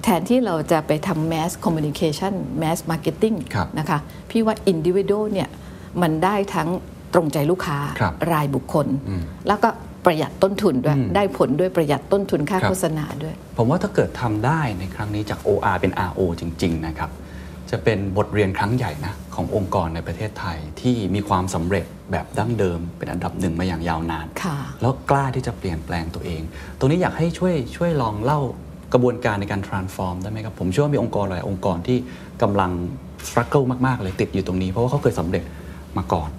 [0.03, 3.99] แทนที่เราจะไปทำ Mass Communication Mass Marketing ครับนะคะ
[4.31, 5.49] พี่ว่า Individual เนี่ย
[6.03, 6.69] มันได้ทั้ง
[7.15, 9.69] ตรงใจลูกค้าครับรายบุคคลอืมแล้วก็
[10.07, 17.11] ประหยัดต้นทุนด้วยอืมได้ผลด้วยประหยัดต้นทุนค่าครับโฆษณาด้วย ผมว่าถ้าเกิดทำได้ในครั้งนี้จาก OR เป็น RO จริง ๆ นะครับ
[17.71, 26.43] จะเป็นบทเรียนครั้งใหญ่นะขององค์กรในประเทศไทยที่มีความสำเร็จแบบดั้งเดิม เป็นอันดับหนึ่งมาอย่างยาวนานค่ะแล้วกล้าที่จะเปลี่ยนแปลงตัวเอง
[26.79, 28.41] ตรงนี้อยากให้ช่วยช่วยลองเล่า
[28.93, 31.99] กระบวนการในการ transform ได้ไหมครับ ผมเชื่อว่ามีองค์กรหลายองค์กรที่
[32.43, 32.71] กำลัง
[33.29, 35.43] struggle มาก ๆ เลยติดอยู่ตรงนี้ เพราะว่าเขาเคยสำเร็จ
[35.97, 36.31] มาก่อน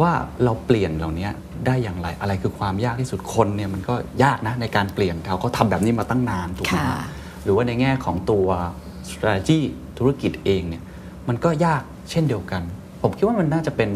[0.00, 0.12] ว่า
[0.44, 1.28] เราเปลี่ยนเหล่านี้
[1.66, 7.02] ได้อย่างไรอะไรคือความยากที่สุดคนเนี่ยมันก็ยากนะในการเปลี่ยนเขาเขาทำแบบนี้มาตั้งนานถูกไหมค่ะฮะ
[7.44, 8.46] หรือว่าในแง่ของตัว
[9.10, 9.60] strategy
[9.98, 10.82] ธุรกิจเองเนี่ย
[11.28, 12.62] มันก็ยากเช่นเดียวกัน
[13.02, 13.90] ผมคิดว่ามันน่าจะเป็น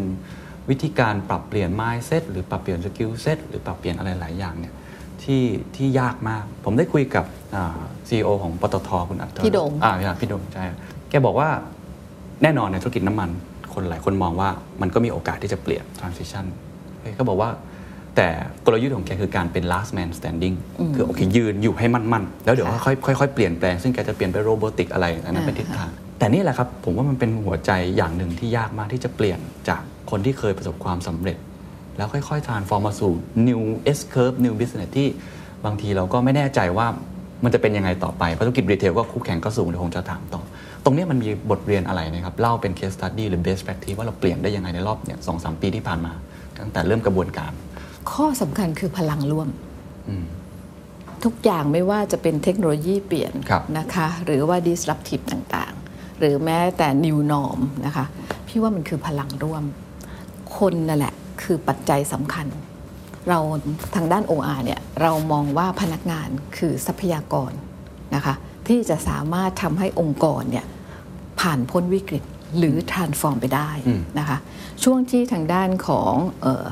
[0.69, 4.73] วิธีการปรับเปลี่ยน mindset หรือปรับเปลี่ยน skill set หรือปรับเปลี่ยนอะไรหลายอย่างเนี่ย
[5.23, 5.43] ที่
[5.75, 10.63] ที่ยากมาก ผมได้คุยกับอ่า CEO ของปตทคุณอัตพี่โด่งอ่าพี่โดงใช่
[11.09, 11.49] แกบอกว่า
[12.43, 13.29] แน่นอนในธุรกิจน้ำมัน
[13.73, 14.49] คนหลายคนมองว่า
[14.81, 16.45] มันก็มีโอกาสที่จะเปลี่ยน transition
[17.01, 17.49] เฮ้ยเขาบอกว่า
[18.15, 18.29] แต่
[18.65, 20.55] กลยุทธ์ของแกคือการเป็น last man standing
[20.95, 31.37] คือโอเคยืนอยู่ให้มั่นๆ แล้วเดี๋ยวค่ะค่อยๆค่อยๆเปลี่ยนแปลง ซึ่งแกจะเปลี่ยนไปโรบอติกอะไรอันนั้นเป็นอ่าทิศทางแต่นี่แหละครับผมว่ามันเป็นหัวใจอย่างหนึ่งที่ยากมากที่จะเปลี่ยนจากคนที่เคยประสบความสำเร็จ
[31.97, 33.11] แล้วค่อยๆ transform มาสู่
[33.47, 33.61] new
[33.97, 35.07] S curve new business ที่
[35.65, 36.87] บางทีเราก็ไม่แน่ใจว่า
[37.43, 40.41] มันจะเป็นยังไงต่อไปเพราะธุรกิจรีเทลก็คู่แข่งก็สูงเดี๋ยวคงจะถามต่อ
[40.83, 46.13] ตรงนี้มันมีบทเรียนอะไรนะครับเล่าเป็น case study หรือ best practice ว่าเราเปลี่ยนได้ยังไงในรอบเนี่ยสองสามปีที่ผ่านมา
[46.59, 47.51] ตั้งแต่เริ่มกระบวนการ
[48.11, 49.49] ข้อสำคัญคือพลังร่วม
[50.09, 50.25] อืม
[51.23, 58.05] ทุกอย่างไม่ว่าจะเป็นเทคโนโลยีเปลี่ยนครับนะคะ หรือว่า disruptive ต่างๆ หรือแม้แต่ new norm นะคะ
[58.47, 59.63] พี่ว่ามันคือพลังร่วม
[60.57, 61.13] คนนั่นแหละ
[61.43, 62.47] คือปัจจัยสำคัญ
[63.29, 63.39] เรา
[63.95, 67.51] ทางด้าน OR เนี่ยเรามองว่าพนักงานคือทรัพยากร
[68.15, 68.35] นะคะ
[68.67, 70.65] ที่จะสามารถทำให้องค์กรเนี่ย
[71.39, 72.23] ผ่านพ้นวิกฤต
[72.57, 73.69] หรือ transform ไปได้
[74.19, 74.37] นะคะ
[74.83, 76.65] ช่วงที่ทางด้านของเอ่อ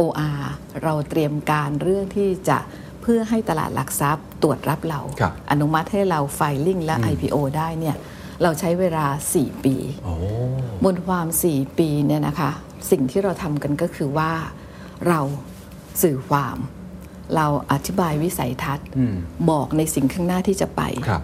[0.00, 0.42] OR
[0.82, 2.58] เราเตรียมการเรื่องที่จะ
[3.02, 7.96] เพื่อให้ตลาดหลักทรัพย์ตรวจรับเราครับอนุมัติให้เราไฟลิ่งและ IPO ได้เนี่ย
[8.42, 10.14] เราใช้เวลา 4 ปีโอ้
[10.84, 12.50] บนความ 4 ปีเนี่ยนะคะ
[12.90, 14.32] สิ่งที่เราทำกันก็คือว่า
[15.08, 15.20] เรา
[16.02, 16.56] สื่อความ
[17.36, 19.14] เราอธิบายวิสัยทัศน์อืม
[19.50, 21.22] บอกในสิ่งข้างหน้าที่จะไปครับ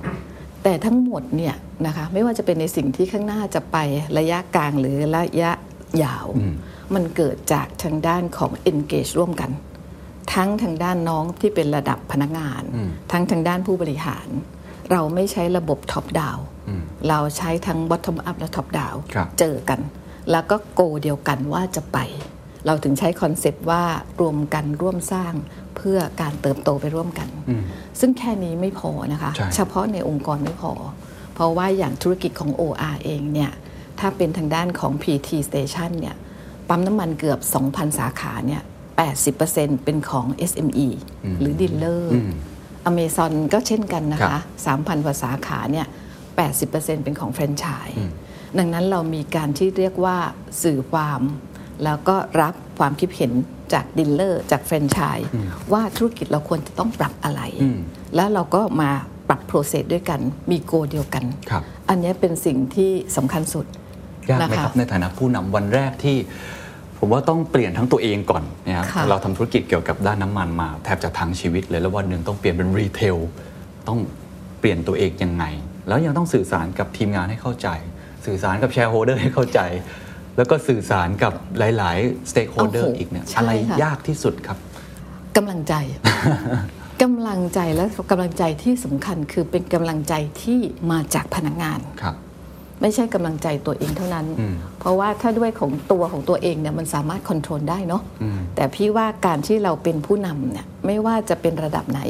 [0.63, 1.55] แต่ทั้งหมดเนี่ย
[1.87, 3.77] นะคะไม่ว่าจะเป็นในสิ่งที่ข้างหน้าจะไป
[4.19, 5.53] ระยะกลางหรือระยะ
[6.03, 6.45] ยาวอื
[6.95, 9.51] มมันเกิดจากทางด้านของ engage ร่วมกัน
[10.35, 12.63] ทั้งทางด้านน้องที่เป็นระดับพนักงาน
[13.13, 14.29] ทั้งทางด้านผู้บริหาร
[14.91, 16.41] เราไม่ใช้ระบบ top down
[17.09, 19.81] เราใช้ทั้ง bottom up และ top down ครับเจอกัน
[20.31, 21.99] แล้วก็โกเดียวกันว่าจะไป
[22.67, 23.83] เราถึงใช้คอนเซปต์ว่า
[24.21, 25.33] รวมกันร่วมสร้าง
[25.77, 27.29] เพื่อการเติบโตไปร่วมกัน
[28.01, 30.73] ซึ่งแค่นี้ไม่พอนะคะใช่เฉพาะในองค์กรไม่พอ
[31.35, 33.53] เพราะว่าอย่างธุรกิจของ OR เองเนี่ย
[34.01, 36.17] ถ้าเป็นทางด้านของ PT Station เนี่ย
[36.69, 38.63] ปั๊มน้ำมันเกือบ 2,000 สาขาเนี่ย
[39.23, 40.89] 80%เป็นของ SME
[41.41, 42.13] หรือ dealer
[42.87, 44.43] อเมซอนก็เช่นกันนะคะครับ
[44.99, 45.87] 3,000กว่าสาขาเนี่ย
[46.45, 47.99] 80%เป็นของแฟรนไชส์
[48.59, 50.17] ดังนั้นเรามีการที่เรียกว่า
[50.63, 51.21] สื่อความ
[51.85, 53.33] แล้วก็รับความคิดเห็น
[53.73, 55.29] จาก dealer จากแฟรนไชส์
[55.73, 57.79] ว่าธุรกิจเราควรจะต้องปรับอะไรอืม
[58.15, 58.91] แล้วเราก็มา
[59.29, 63.67] ปรับ process ด้วยกันมี goal เดียวกันครับอันนี้เป็นสิ่งที่สำคัญสุด
[64.31, 66.17] ยากไหมนะคะครับ ในฐานะผู้นำวันแรกที่
[66.99, 73.17] ผมว่าต้องเปลี่ยนทั้งตัวเองก่อนนะครับค่ะเราทำธุรกิจเกี่ยวกับด้านน้ำมันมา แทบจะทั้งชีวิตเลยแล้ววันหนึ่งต้องเปลี่ยนเป็น retail
[73.89, 73.99] ต้อง
[74.61, 75.45] เปลี่ยนตัวเองยังไง
[75.89, 77.69] แล้วยังต้องสื่อสารกับทีมงานให้เข้าใจ
[78.27, 79.61] สื่อสารกับ shareholder ให้เข้าใจ
[80.37, 84.59] แล้วก็สื่อสารกับหลาย ๆ stakeholder โอ้โหอีกเนี่ยใช่อะไรค่ะยากที่สุดครับ
[85.37, 85.75] กำลังใจ
[87.03, 90.59] กำลังใจและกำลังใจที่สำคัญคือเป็นกำลังใจที่
[90.91, 92.15] มาจากพนักงานครับ
[92.81, 102.01] ไม่ใช่กำลังใจตัวเองเท่านั้นอืมเพราะว่าถ้าด้วยของตัวของตัวเองเนี่ยมันสามารถค o n t r o l ได้เนาะอืมแต่พี่ว่าการที่เราเป็นผู้นำเนี่ยไม่ว่าจะเป็นระดับไหน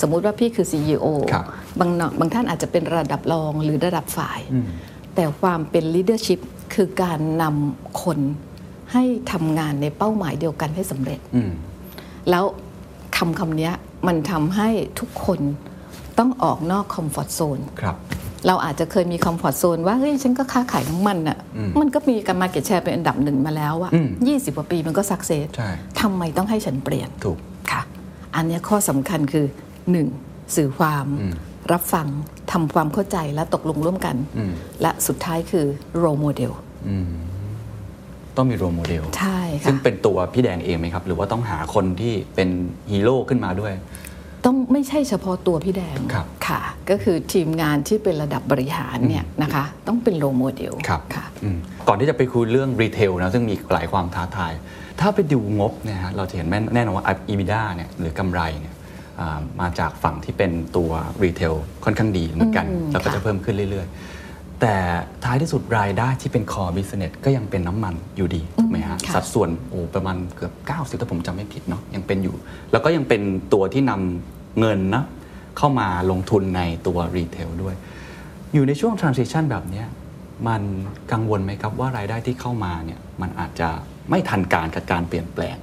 [0.00, 1.44] สมมุติว่าพี่คือ CEO ครับ
[1.80, 4.66] บางเนาะบางท่านอาจจะเป็นระดับรองหรือระดับฝ่ายอืม
[5.14, 6.40] แต่ความเป็น leadership
[6.74, 8.18] คือการนำคน
[8.92, 11.52] ให้ทำงานในเป้าหมายเดียวกันให้สำเร็จอืม
[12.30, 12.44] แล้ว
[13.16, 13.70] คำคำนี้
[14.06, 14.68] มันทำให้
[15.00, 15.40] ทุกคน
[16.18, 17.96] ต้องออกนอกคอมฟอร์ z โซนครับ
[18.46, 27.38] เราอาจจะเคยมีคอมฟอร์ z โซนว่าเฮ้ยฉันก็ค้าขายน้ำมันอะอืมมันก็มีการ market share เป็นอันดับหนึ่งมาแล้วอะอืมยี่สิบกว่าปีมันก็ success ใช่ทำไมต้องให้ฉันเปลี่ยนถูก
[27.70, 27.82] ค่ะ
[28.36, 29.46] อันเนี้ยข้อสำคัญคือ
[30.00, 30.56] 1.
[30.56, 31.34] สื่อความอืม
[31.72, 32.06] รับฟัง
[32.52, 34.52] ทำความเข้าใจและตกลงร่วมกันอืม
[34.82, 35.66] และสุดท้ายคือ
[35.98, 36.52] role model
[36.88, 37.10] อืม
[38.36, 42.48] ต้องมี role model ใช่ค่ะซึ่งเป็นตัวพี่แดงเองไหมครับ หรือว่าต้องหาคนที่เป็น
[42.92, 43.72] ฮีโร่ขึ้นมาด้วย
[44.44, 54.52] ต้องไม่ใช่เฉพาะตัวพี่แดงครับค่ะ ก็คือทีมงานที่เป็นระดับบริหารเนี่ยนะคะต้องเป็น role model ครับค่ะอืมก่อนที่จะไปคุยเรื่อง retail นะซึ่งมีหลายความท้าทาย
[55.00, 58.74] ถ้าไปดูงบเนี่ยฮะเราจะเห็นแม่แน่นอนว่า EBITDA เนี่ยหรือกำไรเนี่ย
[59.20, 60.90] อ่ามาจากฝั่งที่เป็นตัว
[61.24, 64.11] retail ค่อนข้างดีเหมือนกันอืมแล้วก็ค่ะจะเพิ่มขึ้นเรื่อยๆ
[64.62, 64.76] แต่
[65.24, 72.34] ท้ายที่สุดรายได้ที่เป็น core business ก็ยังเป็นน้ำมันอยู่ดีถูกไหมฮะค่ะสัดส่วนโอ้ประมาณเกือบ 90 ถ้าผมจำไม่ผิดเนาะยังเป็นอยู่
[72.72, 73.22] แล้วก็ยังเป็น
[73.52, 75.04] ตัวที่นำเงินนะ
[75.58, 77.74] เข้ามาลงทุนในตัวรีเทลด้วย
[78.54, 79.86] อยู่ในช่วง transition แบบเนี้ย
[80.48, 80.62] มัน
[81.12, 83.68] กังวลไหมครับว่ารายได้ที่เข้ามาเนี่ยมันอาจจะ
[84.10, 85.56] ไม่ทันการกับการเปลี่ยนแปลง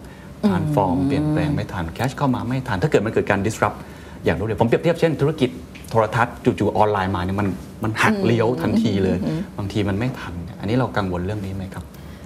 [0.47, 3.77] ทานฟอร์มเปลี่ยนแปลงไม่ทันแคชเข้ามาไม่ทัน ถ้าเกิดมันเกิดการ disrupt
[4.25, 5.49] อย่างรวดเร็วผมเปรียบเทียบเช่นธุรกิจ
[5.89, 7.47] โทรทัศน์จู่ๆออนไลน์มาเนี่ยมัน
[7.83, 9.17] มันหักเลี้ยวทันทีเลย
[9.57, 11.83] บางทีมันไม่ทันเนี่ยอันนี้เรากังวลเรื่องนี้ไหมครับ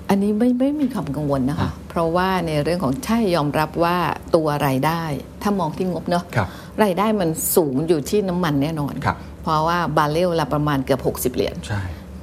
[0.10, 3.98] อันนี้ไม่ไม่มีความกังวลนะคะอะเพราะว่าในเรื่องของใช่ยอมรับว่า
[4.36, 5.02] ตัวรายได้
[5.42, 6.48] ถ้ามองที่งบเนาะครับ
[6.84, 11.82] รายได้มันสูงอยู่ที่น้ำมันแน่นอนครับเพราะว่าบาร์เรลละประมาณเกือบ 60 เหรียญใช่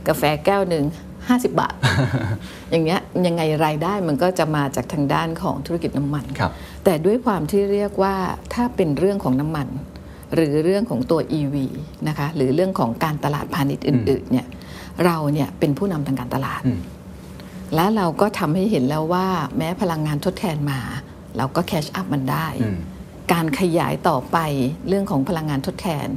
[0.08, 0.84] กาแฟแก้วหนึ่ง
[1.18, 1.74] 50 บาท
[2.70, 6.52] อย่างเงี้ยยังไงรายได้มันก็จะมาจากทางด้านของธุรกิจน้ำมันครับ
[6.84, 8.14] แต่ด้วยความที่เรียกว่า
[8.54, 9.68] ถ้าเป็นเรื่องของน้ำมัน
[10.34, 11.56] หรือเรื่องของตัว EV
[12.08, 14.46] นะคะหรือเรื่องของการตลาดพาณิชย์อื่นๆเนี่ย
[15.04, 16.80] เราเนี่ยเป็นผู้นำทางการตลาดอืม
[17.74, 19.26] และเราก็ทำให้เห็นแล้วว่า
[19.56, 20.80] แม้พลังงานทดแทนมา
[21.36, 22.78] เราก็ catch up มันได้อืม
[23.32, 24.38] การขยายต่อไป
[24.88, 26.08] เรื่องของพลังงานทดแทน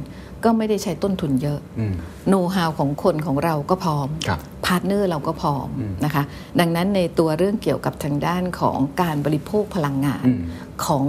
[0.44, 1.94] ก็ไม่ได้ใช้ต้นทุนเยอะอืม
[2.28, 5.68] โน้ตฮาวของคนของเราก็พร้อมครับ partner เราก็พร้อม
[6.04, 6.22] นะคะ
[6.60, 10.38] ดังนั้นในตัวเรื่องเกี่ยวกับทางด้านของการบริโภคพลังงานอืม
[10.84, 11.04] ของ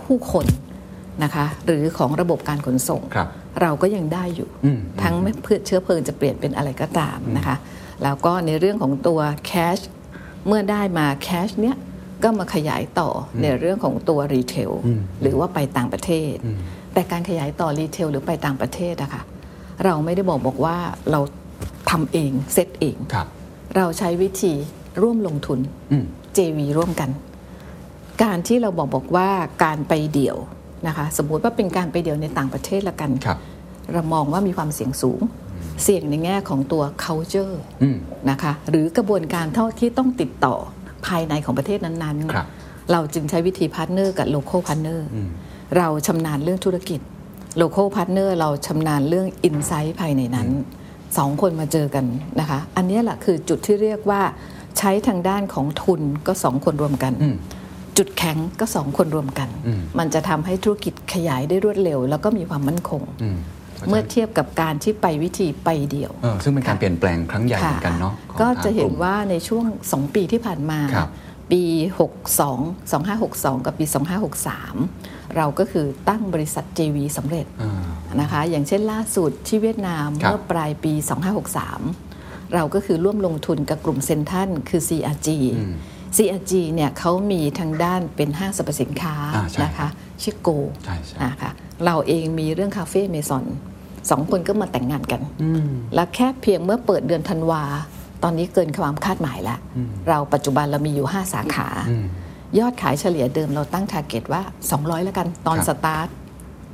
[0.00, 0.46] ผู้คน
[1.24, 3.28] นะคะหรือของระบบการขนส่งครับ
[3.60, 7.56] เราก็ยังได้อยู่อืมทั้งไม่เพื่อเชื้อเพลิงจะเปลี่ยนเป็นอะไรก็ตามนะคะ
[8.02, 9.78] แล้วก็ในเรื่องของตัวแคช
[10.46, 11.76] เมื่อได้มาแคชเนี้ย
[12.22, 14.70] ก็มาขยายต่ออในเรื่องของตัวรีเทล
[15.20, 16.34] หรือว่าไปต่างประเทศ
[16.94, 19.22] แต่การขยายต่อรีเทลหรือไปต่างประเทศอะค่ะ
[19.84, 20.76] เราไม่ได้บอกบอกว่า
[21.10, 21.20] เรา
[21.90, 23.26] ทำเองเซตเองครับ
[23.76, 24.52] เราใช้วิธี
[25.02, 25.58] ร่วมลงทุน
[25.92, 26.04] อืม
[26.36, 27.10] JV ร่วมกัน
[28.22, 29.30] การที่เราบอกบอกว่า
[29.64, 30.36] การไปเดี่ยว
[30.86, 33.38] นะคะสมมุติว่าเป็นการไปเดี่ยวในต่างประเทศละกันครับ
[33.92, 35.20] เรามองว่ามีความเสี่ยงสูง
[35.82, 37.96] เสี่ยงในแง่ของตัว culture อืม
[38.30, 40.54] นะคะหรือกระบวนการเท่าที่ต้องติดต่อ
[41.06, 45.00] ภายในของประเทศนั้นครับๆเราจึงใช้วิธี partner กับ local partner
[45.76, 47.00] เราชำนาญเรื่องธุรกิจ
[47.62, 50.48] local partner เราชำนาญเรื่อง insight ภายในนั้น
[51.18, 52.04] สองคนมาเจอกัน
[52.40, 54.22] นะคะ อันเนี้ยแหละคือจุดที่เรียกว่า
[54.78, 57.36] ใช้ทางด้านของทุนก็สองคนรวมกันอืม
[57.98, 63.38] จุดแข็งก็สองคนรวมกันอืมมันจะทำให้ธุรกิจขยายได้รวดเร็ว แล้วก็มีความมั่นคงอืม
[63.88, 71.10] เมื่อเทียบกับการที่ไปวิธีไปเดี่ยวเออซึ่งเป็นการเปลี่ยนแปลงครั้งใหญ่เหมือนกันเนาะของก็จะเห็นทงกลุ่มว่าในช่วง 2 ปีที่ผ่านมาครับ
[71.52, 71.62] ปี
[72.26, 73.84] 62 2562 กับปี
[74.60, 80.92] 2563 เราก็คือตั้งบริษัท JV สำเร็จอ่านะคะอย่างเช่นล่าสุดที่เวียดนามครับเมื่อปลายปี
[81.74, 85.28] 2563 เราก็คือร่วมลงทุนกับกลุ่มเซนทันคือ CRG
[86.16, 89.88] CRG เนี่ยเขามีทางด้านเป็นห้างสรรพสินค้าอ่าใช่นะคะ
[90.22, 90.48] ชื่อโก
[90.84, 91.50] ใช่ใช่นะคะ
[91.84, 93.44] เราเองมีเรื่องคาเฟ่เมซอน
[94.10, 95.22] สองคนก็มาแต่งงานกัน
[95.94, 97.62] และแค่เพียงเมื่อเปิดเดือนธันวา
[98.22, 99.58] ตอนนี้เกินความคาดหมายแล้ว
[100.08, 101.68] เราปัจจุบันเรามีอยู่ 5 สาขา
[102.58, 104.42] ยอดขายเฉลี่ยเดิมเราตั้งทาร์เก็ตว่า
[104.74, 106.08] 200 แล้วกันตอนครับสตาร์ท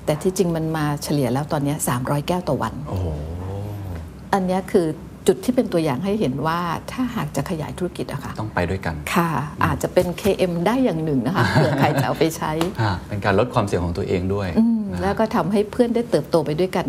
[0.05, 3.07] แต่ที่จริงมันมาเฉลี่ยแล้วตอนนี้ 300 แก้วต่อวันโอ้โห
[4.32, 4.87] อันเนี้ยคือ
[5.27, 6.61] จุดที่เป็นตัวอย่างให้เห็นว่า
[6.93, 9.31] ถ้าหากจะขยายธุรกิจอะค่ะต้องไปด้วยกันค่ะ
[9.64, 12.53] อาจจะเป็น KM ได้อย่างหนึ่งนะคะเผื่อใครจะเอาไปใช้
[12.83, 16.87] ฮะเป็นการลดความเสี่ยงของตัวเองด้วยอืมนะฮะแล้วก็ทำให้เพื่อนได้เติบโตไปด้วยกัน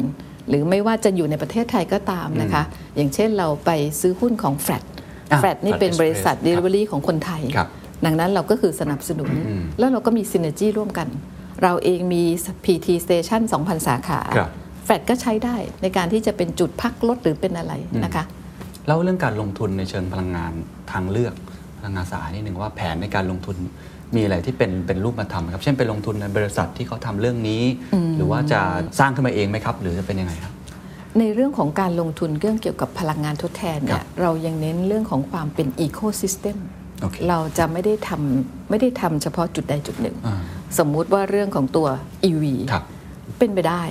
[0.49, 2.63] หรือไม่ว่าจะอยู่ในประเทศไทยก็ตามนะคะ
[2.95, 3.71] อย่างเช่นเราไป
[4.01, 4.83] ซื้อหุ้นของแฟลต
[5.31, 7.67] อะแฟลตนี่เป็น Flat บริษัท Express ครับ Delivery ของคนไทยครับ
[8.05, 11.07] ดังนั้นเราก็คือสนับสนุนอืมแล้วเราก็มี Synergy ร่วมกัน
[11.63, 12.23] เราเองมี
[12.65, 14.49] PTT Station 2,000 สาขาครับ
[14.87, 17.73] แฟลตก็ใช้ได้ในการที่จะเป็นจุดพักรถหรือเป็นอะไร
[18.03, 18.23] นะคะ
[18.87, 20.53] เล่าเรื่องการลงทุนในเชิงพลังงาน
[20.91, 21.33] ทางเลือก
[21.79, 23.55] พลังงานสะอาดนิดหนึ่งว่าแผนในการลงทุน
[24.15, 27.63] มีอะไรที่เป็นเป็นรูปธรรมครับ เช่นไปลงทุนในบริษัทที่เขาทำเรื่องนี้
[28.17, 28.61] หรือว่าจะ
[28.99, 30.53] สร้างขึ้นมาเองไหมครับ หรือจะเป็นยังไงครับ
[31.19, 36.57] ในเรื่องของการลงทุนเรื่องเกี่ยวกับพลังงานทดแทนเนี่ครัยบเรายังเน้นเรื่องของความเป็นอีโค y ิสเต็ม
[37.01, 40.35] โอเคเราจะไม่ได้ทำไม่ได้ทำเฉพาะจุดใดจุดหนึ่งอ่า
[40.79, 41.87] สมมุติว่าเรื่องของตัว
[42.29, 42.83] EV ครับ
[43.39, 43.83] เป็นไปได้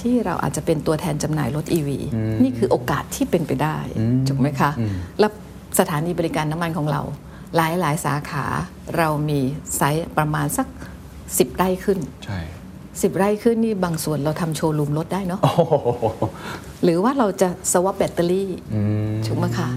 [0.00, 5.30] ที่เราอาจจะเป็นตัวแทนจำหน่ายรถ EV อืมนี่คือโอกาสที่เป็นไปได้อืมถูกไหมคะอืมแล้ว
[5.78, 7.02] สถานีบริการน้ำมันของเรา
[7.56, 8.44] หลายหลายๆสาขา
[8.96, 9.40] เรามี
[9.76, 10.66] ไซส์ประมาณสัก
[11.14, 12.40] 10 ไร่ขึ้นใช่
[12.78, 15.74] 10ไร่ขึ้นนี่บางส่วนเราทำโชว์รูมรถได้เนาะโอ้โห
[16.82, 18.82] หรือว่าเราจะ swap แบตเตอรี่อื
[19.12, 19.70] มถูกไหมคะ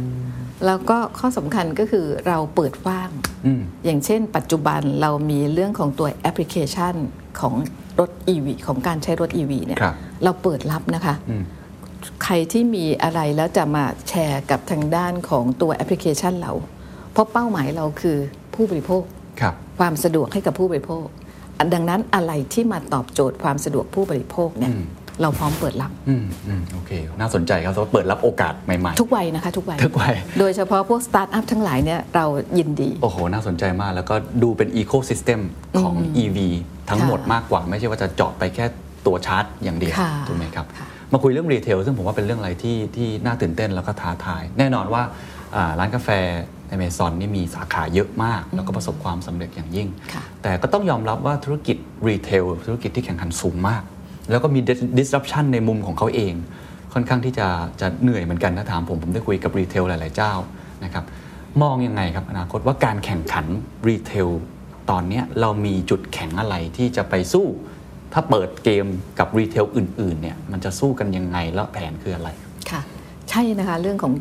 [0.66, 3.10] แล้วก็ข้อสำคัญก็คือเราเปิดกว้าง
[3.46, 6.96] อืมอย่างเช่น ปัจจุบันเรามีเรื่องของตัวแอปพลิเคชัน
[7.40, 7.54] ของ
[8.00, 11.44] รถ EV ของการใช้รถ EV เนี่ยครับเราเปิดรับนะคะอืม
[12.24, 16.54] ใครที่มีอะไรแล้วจะมาแชร์กับทางด้านของตัวแอปพลิเคชันเรา
[17.14, 18.18] เพราะเป้าหมายเราคือ
[18.56, 19.04] ผู้บริโภค
[19.42, 21.06] ครับความสะดวกให้กับผู้บริโภค
[21.60, 24.84] อันดังนั้นอะไรที่มาตอบโจทย์ความสะดวกผู้บริโภคเนี่ยอืม
[25.22, 32.26] เราพร้อมเปิดรับอืมอืมโอเค น่าสนใจครับเพราะเปิดรับโอกาสใหม่ทุกวัยนะคะทุกวัยๆทุกวัย โดยเฉพาะพวกสตาร์ทอัพทั้งหลายเนี่ยเรา
[32.58, 35.40] ยินดี โอ้โห น่าสนใจมากแล้วก็ดูเป็นอีโค y ิสเต็ม
[35.82, 36.38] ของ EV
[36.90, 38.66] ทั้งหมดค่ะมากกว่าไม่ใช่ว่าจะเจาะไปแค่
[39.06, 45.04] ตัวชาร์จอย่างเดียวค่ะถูกไหมครับค่ะมาคุยเรื่อง retail ซึ่งผมว่าเป็นเรื่องอะไรที่ที่น่าตื่นเต้นแล้วก็ท้าทาย แน่นอนว่า
[45.56, 46.10] อ่าร้านกาแฟ
[46.76, 51.78] Amazon นี่มีสาขาเยอะมาก แล้วก็ประสบความสำเร็จอย่างยิ่งค่ะแต่ก็ต้องยอมรับว่าธุรกิจ
[52.08, 53.84] retail ธุรกิจที่แข่งขันสูงมาก
[54.32, 54.60] แล้วก็มี
[55.00, 56.34] disruption ในมุมของเขาเอง
[56.94, 57.48] ค่อนข้างที่จะ
[57.82, 60.34] จะเหนื่อยเหมือนกันถ้าถามผมผมได้คุยกับ retail หลาย ๆ เจ้า
[60.84, 61.06] นะครับ
[61.62, 63.46] มองยังไงครับอนาคตว่าการแข่งขัน
[63.88, 64.30] retail
[64.90, 67.46] ตอนเนี้ยเรามีจุดแข็งอะไรที่จะไปสู้
[68.14, 68.86] ถ้าเปิดเกม
[69.20, 72.30] กับ retail อื่นๆเนี่ยมันจะสู้กันยังไงแล้วแผนคืออะไร
[72.72, 72.82] ค่ะ
[73.30, 74.14] ใช่นะคะเรื่องของ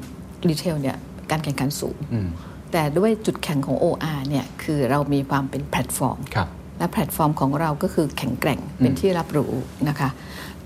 [0.49, 0.97] retail เนี่ย
[1.31, 2.29] การแข่งขันสูงอืม
[2.73, 6.49] แต่ด้วยจุดแข็งของ OR เนี่ยคือเรามีความเป็นแพลตฟอร์มครับ
[6.79, 9.53] และแพลตฟอร์มของเราก็คือแข็งแกร่งเป็นที่รับรู้
[9.89, 10.09] นะคะ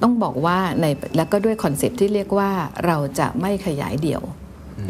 [0.02, 0.86] ต้องบอกว่าใน
[1.16, 2.50] แล้วก็ด้วยคอนเซปต์ที่เรียกว่า
[2.86, 4.22] เราจะไม่ขยายเดี่ยว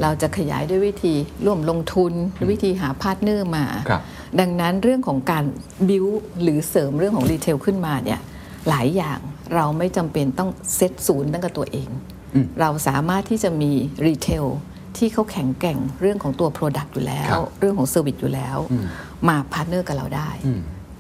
[0.03, 2.13] เราจะขยายด้วยวิธีร่วมลงทุน
[2.51, 4.03] วิธีหา partner มาครับ
[4.41, 5.45] ดังนั้นเรื่องของการ
[5.89, 6.07] บิว
[6.43, 8.21] หรือเสริมเรื่องของ retail ขึ้นมาเนี่ย
[8.69, 9.19] หลายอย่าง
[9.55, 11.89] เราไม่จำเป็นต้องเซตศูนย์ตั้งกับตัวเอง
[12.61, 13.73] เราสามารถที่จะมี
[14.07, 14.45] retail
[14.97, 18.57] ที่เขาแข็งแกร่งเรื่องของตัว Product อยู่แล้วครับเรื่องของ service อยู่แล้ว
[19.29, 20.31] มา partner กับเราได้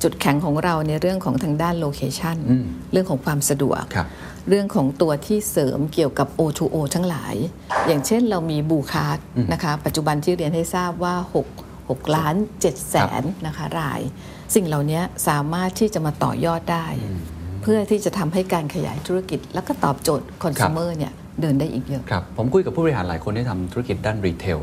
[0.03, 4.07] จุดแข็งของเราในเรื่องของทางด้าน location อืมเรื่องของความสะดวกครับ
[4.49, 7.35] เรื่องของตัวที่เสริมเกี่ยวกับ O2O ทั้งหลาย
[7.87, 9.19] อย่างเช่นเรามี Blue Card
[9.53, 11.15] นะคะ ปัจจุบันที่เรียนให้ทราบว่า
[11.49, 14.01] 6 6 ล้าน7แสนนะคะราย
[14.55, 16.87] สิ่งเหล่านี้สามารถที่จะมาต่อยอดได้
[17.63, 24.61] เพื่อที่จะทำให้การขยายธุรกิจ แล้วก็ตอบโจทย์คอน sumer เนี่ยเดินได้อีกเยอะครับผมคุยกับผู้บริหารหลายคนที่ทำธุรกิจด้านรีเทล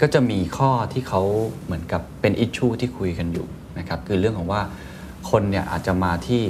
[0.00, 1.22] ก็จะมีข้อที่เขา
[1.64, 3.46] เหมือนกับเป็นอิชชูที่คุยกันอยู่
[3.78, 4.60] นะครับคือเรื่องของว่า
[5.30, 6.42] คนเนี่ยอาจจะมาที่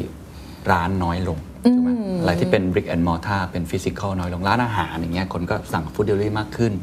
[0.70, 1.90] ร้านน้อยลงถูกไหม
[2.20, 6.82] อะไรที่เป็น brick and mortar เป็น physical น้อยลงร้านอาหารอย่างเงี้ยคนก็สั่ง food delivery มากขึ้นเ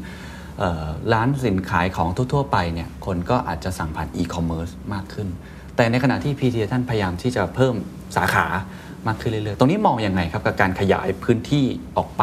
[1.12, 5.28] ร้านสินขายของทั่ว ๆ ไปเนี่ยคนก็อาจจะสั่งผ่าน e-commerce มากขึ้น
[5.76, 7.74] แต่ในขณะที่ PT ท่านพยายามที่จะเพิ่ม
[8.16, 8.46] สาขา
[9.06, 11.64] มากขึ้นเรื่อยๆ ตรงนี้มองยังไงครับกับการขยายพื้นที่
[11.96, 12.22] ออกไป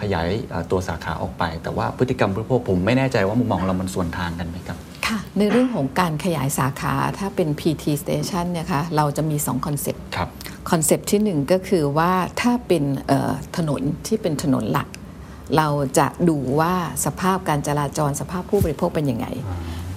[0.00, 10.28] ขยายเอ่อตัวสาขาออกไป แต่ว่าพฤติกรรมผู้บริโภคผมไม่แน่ใจว่ามุมมองเรามันส่วนทางกันไหมครับค่ะในเรื่องของการขยายสาขาถ้าเป็น PT station เนี่ยคะเราจะมี 2 คอนเซปต์ครับ
[10.70, 14.88] คอนเซปต์ที่หนึ่งก็คือว่าถ้าเป็นเอ่อถนนที่เป็นถนนหลัก
[15.56, 15.68] เรา
[15.98, 16.74] จะดูว่า
[17.04, 19.26] สภาพการจราจรสภาพผู้บริโภคเป็นยังไง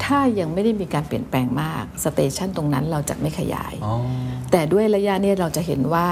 [0.03, 3.93] ถ้ายังไม่ได้มีการเปลี่ยนแปลงมากสเตชันตรงนั้นเราจะไม่ขยายอ๋อ
[4.51, 6.07] แต่ด้วยระยะเนี้เราจะเห็นว่า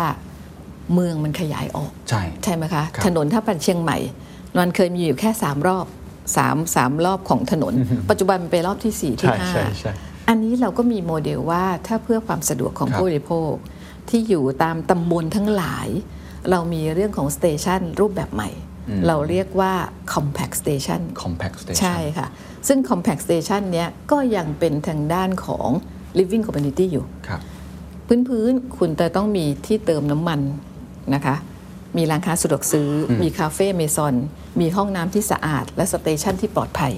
[0.94, 3.98] เมืองมันขยายออก ใช่ใช่ไหมคะครับถนนถ้าเป็นเชียงใหม่
[4.58, 5.86] มันเคยมีอยู่แค่3รอบ
[6.36, 7.74] 3 3รอบของถนน
[8.10, 13.54] ปัจจุบันมันไปรอบที่4ที่ใช่ใช่ใช่5อันนี้เราก็มีโมเดลว่าถ้าเพื่อความสะดวกของครับผู้บริโภค
[14.10, 15.88] ที่อยู่ตามตำบลทั้งหลาย
[16.50, 18.50] เรามีเรื่องของ station รูปแบบใหม่
[19.08, 19.74] เราเรียกว่า
[20.14, 22.28] compact station compact station ใช่ค่ะ
[22.68, 25.70] ซึ่ง compact station เนี้ยก็ยังเป็นทางด้านของ
[26.18, 27.42] living community อยู่ครับ
[28.08, 30.40] พื้นพื้นๆคุณจะต้องมีที่เติมน้ำมัน
[31.16, 31.36] นะคะ
[31.98, 34.14] มีร้านค้าสะดวกซื้ออมี Café Amazon
[34.62, 36.94] มีห้องน้ำที่สะอาด และ station ที่ปลอดภัย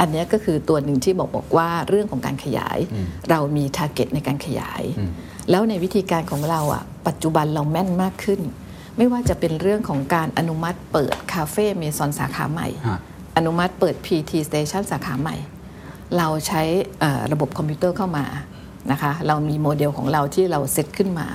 [0.00, 2.78] อันเนี้ยก็คือตัวหนึ่งที่บอกบอกว่าเรื่องของการขยาย
[3.30, 4.82] เรามี target ในการขยาย
[5.50, 8.40] แล้วในวิธีการของเราอะปัจจุบันเราแม่นมากขึ้น
[8.98, 12.98] ไม่ว่าจะเป็นเรื่องของการอนุมัติเปิด Café Amazon สาขาใหม่ฮะ
[13.36, 15.36] อนุมัติเปิด PTT Station สาขาใหม่
[16.18, 16.62] เราใช้
[17.00, 18.24] เอ่อระบบคอมพิวเตอร์เข้ามา
[18.90, 21.26] นะคะเรามีโมเดลของเราที่เราเซตขึ้นมา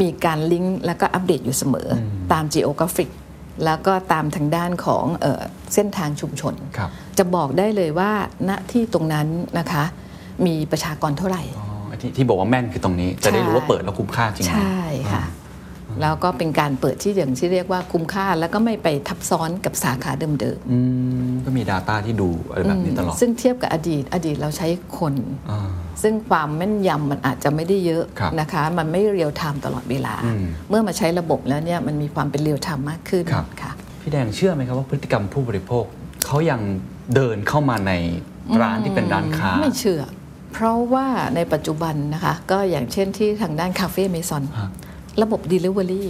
[0.00, 2.00] มีการลิงก์แล้วก็อัปเดตอยู่เสมออ
[2.32, 3.08] ตาม Geographic
[3.64, 5.42] แล้วก็ตามทางด้านของเออ
[5.74, 8.10] เส้นทางชุมชนครับจะบอกได้เลยว่า
[8.48, 9.26] ณที่ตรงนั้น
[9.58, 9.84] นะคะ
[10.46, 11.66] มีประชากรเท่าไหร่อ๋อ
[12.00, 14.82] ที่ที่บอกว่าแม่นคือตรงนี้ จะได้รู้ว่าเปิดแล้วคุ้มค่าจริงไหมใช่
[15.12, 15.24] ค่ะ
[16.02, 20.78] แล้วก็เป็นการเปิดที่อย่างที่เรียกว่าคุ้มค่า แล้วก็ไม่ไปทับซ้อนกับสาขาเดิมอื
[21.28, 24.68] มก็มี Data ที่ดูอะไรแบบนี้ตลอดๆซึ่งเทียบกับอดีตอดีตเราใช้
[24.98, 25.14] คน
[25.50, 25.70] อ่า
[26.02, 35.84] ซึ่งความแม่นยำมันอาจจะไม่ได้เยอะครับนะคะ มันไม่ real-time ตลอดเวลาอืมเมื่อมาใช้ระบบแล้วเนี่ยมันมีความเป็น real-time มากขึ้นครับค่ะพี่แดงเชื่อไหมครับว่าพฤติกรรมผู้บริโภค
[36.26, 36.60] เขายัง
[37.14, 37.92] เดินเข้ามาใน
[38.62, 40.02] ร้านที่เป็นร้านค้าไม่เชื่อ
[40.52, 44.70] เพราะว่าในปัจจุบันนะคะ ก็อย่างเช่นที่ทางด้านคาเฟ่เมซอนฮะ
[45.22, 46.04] ระบบ Delivery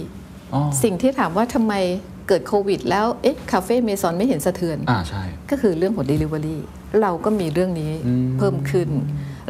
[0.53, 1.73] อ๋อสิ่งที่ถามว่าทำไม
[2.27, 6.57] เกิดโควิด แล้วเอ๊ะคาเฟ่เมซอนไม่เห็นสะเทือนอ่าใช่ก็คือเรื่องของ Delivery
[7.01, 8.89] เราก็มีเรื่องนี้อืมเพิ่มขึ้น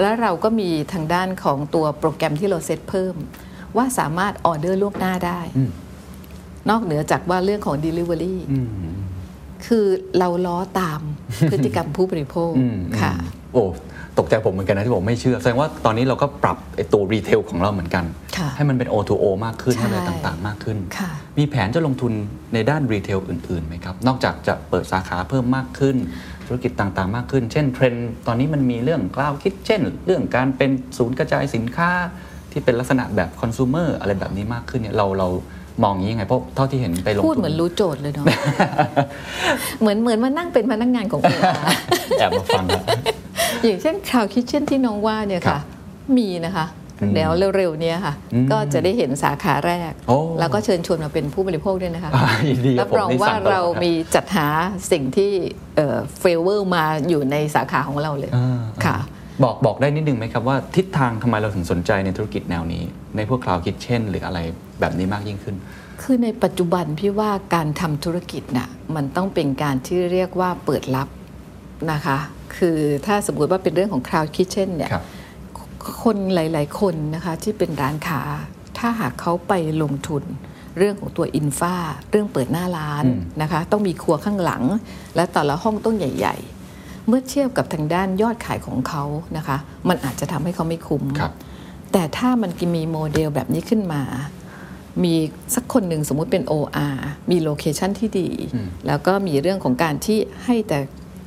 [0.01, 3.16] แล้วเราก็มีทางด้านของตัวโปรแกรมที่เราเซตเพิ่ม
[3.78, 5.72] ว่าสามารถออเดอร์ล่วงหน้าได้อืม
[6.70, 8.68] นอกเหนือจากว่าเรื่องของ Delivery อืม
[9.68, 9.86] คือ
[10.20, 11.01] เราล้อตาม
[11.51, 13.14] พฤติกรรมผู้บริโภคอืมค่ะ
[13.53, 13.66] โอ้
[14.20, 18.05] ตกใจผมเหมือนกันนะที่ผมไม่เชื่อ แสดงว่าตอนนี้เราก็ปรับไอ้ตัว retail ของเราเหมือนกัน
[18.38, 22.13] ค่ะให้มันเป็น O2O มากขึ้นใช่ให้อะไรต่างๆ มากขึ้นค่ะมีแผนจะลงทุน
[22.53, 25.95] ในด้าน retail อื่นๆไหมครับ นอกจากจะเปิดสาขาเพิ่มมากขึ้น
[26.47, 31.91] ธุรกิจต่างๆ มากขึ้น เช่นเทรนด์ตอนนี้มันมีเรื่อง cloud kitchen เรื่องการเป็นศูนย์กระจายสินค้า
[32.51, 35.59] ที่เป็นลักษณะแบบคอน sumer อะไรแบบนี้มากขึ้นเนี่ยเราเรามอ
[35.91, 38.25] งอย่างนี้ยังไงเพราะเท่าที่เห็นไปลงทุนพูดเหมือนรู้โจทย์เลยเนาะ
[39.82, 41.53] เหมือนเหมือนมานั่งเป็นพนักงานของ OR
[42.19, 42.84] แอบมาฟังครับ
[43.63, 45.61] อย่างเช่นคราวคิ t เช่นที่น้องว่าเนี่ยครัค่ะบ
[46.17, 46.65] มีนะคะ
[47.01, 54.47] อืมเดี๋ยวเร็วๆเนี้ยค่ะอืมก็จะได้เห็นสาขาแรกโอ้แล้วก็เชิญชวนมาเป็นผู้บริโภคด้วยนะคะอ่ายินดีครัรับบผมรองนี่ว่าสั่งตลอดเราครับมีจัดหา
[54.91, 55.32] สิ่งที่
[56.19, 58.97] เฟเวอร์มาอยู่ในสาขาของเราเลยอ่าค่ะ
[59.43, 62.83] บอกบอกได้นิดนึงไหมครับว่าทิศทางทำไมเราถึงสนใจในธุรกิจแนวนี้
[63.15, 64.39] ในพวก cloud kitchen หรืออะไร
[64.79, 65.55] แบบนี้มากยิ่งขึ้น
[66.01, 71.07] คือในปัจจุบันพี่ว่าการทำธุรกิจน่ะมันต้องเป็นการที่เรียกว่าเปิดรับ
[71.91, 72.17] นะคะ
[72.57, 75.03] คือถ้าสมมติว่าเป็นเรื่องของ Cloud Kitchen เนี่ยครับ
[76.03, 78.21] คนหลาย ๆ คนนะคะที่เป็นร้านค้า
[78.77, 80.23] ถ้าหากเขาไปลงทุน
[80.77, 81.76] เรื่องของตัว infra
[82.11, 84.63] เรื่องเปิดหน้าร้านอืมนะคะ ต้องมีครัวข้างหลัง
[85.15, 86.59] และแต่ละห้องต้องใหญ่ ๆ
[87.10, 89.03] เมื่อเทียบกับทางด้านยอดขายของเขา
[89.38, 89.57] นะคะ
[89.89, 91.32] มันอาจจะทำให้เขาไม่คุ้มครับ
[91.91, 94.01] แต่ถ้ามันมีโมเดลแบบนี้ขึ้นมา
[95.03, 95.16] มี
[95.55, 96.95] สักคนหนึ่งสมมุติเป็น OR
[97.32, 100.80] มีโลเคชันที่ดีอืมแล้วก็มีเรื่องของการที่ให้แต่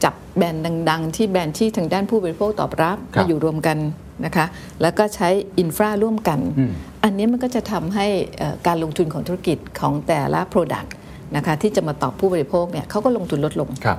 [0.05, 3.79] จับแบรนด์ดัง ๆ ที่แบรนด์ที่ทางด้านผู้บริโภคตอบรับครับมาอยู่รวมกัน
[4.25, 4.47] นะคะ
[4.83, 5.29] แล้วก็ใช้
[5.59, 6.73] อินฟราร่วมกันอืม
[7.05, 8.07] อันนี้มันก็จะทำให้
[8.39, 10.91] เอ่อการลงทุนของธุรกิจของแต่ละ Product
[11.37, 13.99] นะคะที่จะมาตอบผู้บริโภคเนี่ยเขาก็ลงทุนลดลงครับ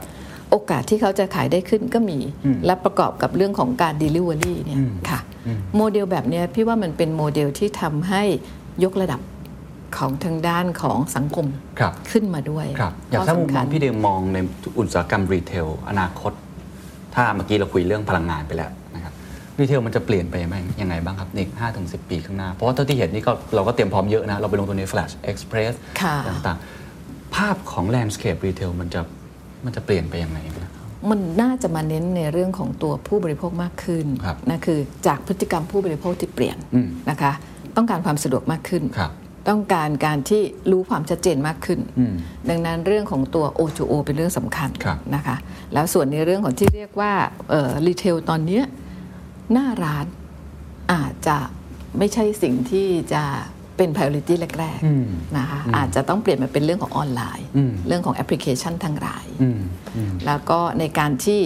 [0.54, 8.24] โอกาสที่เขาจะขายได้ขึ้นก็มีอืมและประกอบกับเรื่องของการ Delivery เนี่ยอืมค่ะอืมโมเดลแบบเนี้ยพี่ว่ามันเป็นโมเดลที่ทำให้
[8.84, 9.22] ยกระดับ
[9.98, 11.46] ของทางด้านของสังคม
[11.80, 14.38] ครับขึ้นมาด้วยครับอยากถ้ามุมข้มสำองคัญพี่เดมมองใน
[14.80, 16.32] อุตสาหกรรม retail อนาคต
[17.16, 19.14] ถ้าเมื่อกี้เราคุยเรื่องพลังงานไปแล้วนะครับ
[19.60, 29.02] รีเทลมันจะเปลี่ยนไปยังไงยังไงบ้างครับในห้าถึงสิปีข้างหน้า เพราะว่าเท่าที่เห็นนี่ก็เราก็เตรียมพร้อมเยอะนะ เราไปลงทุนใน Flash Express ค่ะต่างๆ ภาพของ landscape retail มันจะ
[29.66, 30.60] มันจะเปลี่ยนไปยังไงไหม
[31.10, 37.32] มันน่าจะมาเน้นในเรื่องของตัวผู้บริโภคมากขึ้นครับนะคือจากพฤติกรรมผู้บริโภคที่เปลี่ยนอืมนะคะ
[37.76, 39.12] ต้องการความสะดวกมากขึ้นครับ
[39.50, 40.42] ต้องการการที่
[40.72, 42.14] รู้ความชัดเจนมากขึ้นอืม
[42.50, 45.36] ดังนั้นเรื่องของตัว O2O เป็นเรื่องสำคัญครับนะคะ
[45.74, 47.14] แล้วส่วนในเรื่องของที่เรียกว่า
[47.88, 48.64] retail ตอนเนี้ย
[49.52, 50.06] หน้าร้าน
[50.94, 51.38] อาจจะ
[51.98, 53.24] ไม่ใช่สิ่งที่จะ
[53.78, 59.60] เป็น priority แรกอืมๆนะคะอาจจะต้องเปลี่ยนมาเป็นเรื่องของออนไลน์อืมเรื่องของแอปพลิเคชันทางไลน์อืม
[59.96, 61.42] อืมแล้วก็ในการที่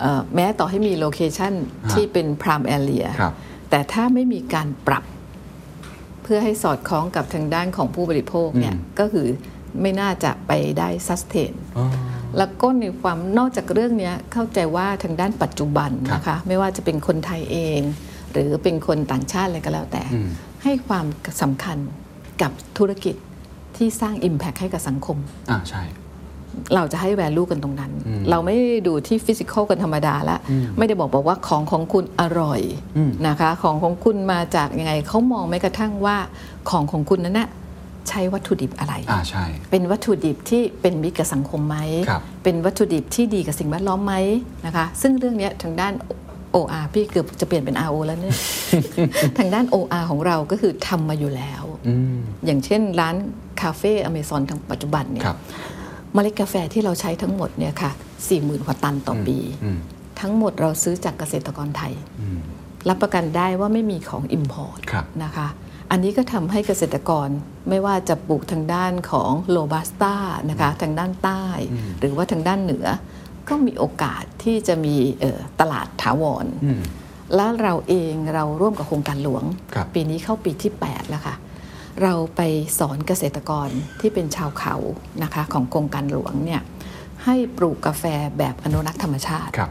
[0.00, 1.52] เอ่อแม้ต่อให้มี location
[1.84, 3.32] ฮะที่เป็น prime area ครับ
[3.70, 5.04] แต่ถ้าไม่มีการปรับ
[6.22, 9.26] เพื่อให้สอดคล้องกับทางด้านของผู้บริโภคเนี่ยอืมก็คือ
[9.80, 11.86] ไม่น่าจะไปได้ sustain อ๋อ
[12.38, 17.80] แล้วก็ในความนอกจากเรื่องเนี้ยเข้าใจว่าทางด้านปัจจุบันครับนะคะ ไม่ว่าจะเป็นคนไทยเอง
[18.32, 20.28] หรือเป็นคนต่างชาติอะไรก็แล้วแต่อืม
[20.62, 21.06] ให้ความ
[21.42, 21.78] สำคัญ
[22.42, 23.14] กับธุรกิจ
[23.76, 25.16] ที่สร้าง Impact ให้กับสังคม
[25.50, 25.82] อ่าใช่
[26.74, 32.60] เราจะให้ value กันตรงนั้นอืมเราไม่ได้ดูที่ฟิสิกอลกันธรรมดาละอืมไม่ได้บอกบอกว่าของของคุณอร่อย
[32.96, 36.16] อืมนะคะ ของของคุณมาจากยังไงเขามองแม้กระทั่งว่า
[36.70, 37.48] ของของคุณนั้นนะ
[38.08, 41.76] ใช้วัตถุดิบอะไรอ่าใช่ เป็นวัตถุดิบที่เป็นมิตรกับสังคมไหม
[42.08, 44.14] ครับเป็นวัตถุดิบที่ดีกับสิ่งแวดล้อมไหม
[44.66, 45.92] นะคะ ซึ่งเรื่องเนี้ยทางด้าน
[46.56, 48.36] OR พี่เกือบจะเปลี่ยนเป็น RO แล้วเนี่ย
[49.38, 53.16] ทางด้าน OR ของเราก็คือทำมาอยู่แล้วอืมอย่างเช่นร้าน
[53.62, 55.38] คาเฟ่อเมซอนทางปัจจุบันเนี่ยครับ
[56.12, 57.90] เมล็ดกาแฟที่เราใช้ทั้งหมดเนี่ยค่ะ
[58.28, 59.78] 40,000กว่าตันต่ออมปีอืม
[60.20, 62.38] ทั้งหมดเราซื้อจากเกษตรกรไทยอืม
[62.88, 65.48] รับประกันได้ว่าไม่มีของ Import ครับนะคะ
[65.90, 67.28] อันนี้ก็ทำให้เกษตรกร
[67.68, 70.14] ไม่ว่าจะปลูกทางด้านของโลบัสต้า
[70.50, 71.44] นะคะ ทางด้านใต้
[72.00, 72.86] หรือว่าทางด้านเหนือ
[73.48, 76.80] ก็มีโอกาสที่จะมีเอ่อตลาดถาวรอืม
[77.36, 81.34] แล้วเราเองเราร่วมกับโครงการหลวงครับปีนี้เข้าปีที่ 8 แล้วค่ะ
[82.02, 82.40] เราไป
[82.78, 83.68] สอนเกษตรกร
[84.00, 84.76] ที่เป็นชาวเขา
[85.22, 86.62] นะคะของโครงการหลวงเนี่ย
[87.24, 88.04] ให้ปลูกกาแฟ
[88.38, 89.70] แบบอนุรักษ์ธรรมชาติครับ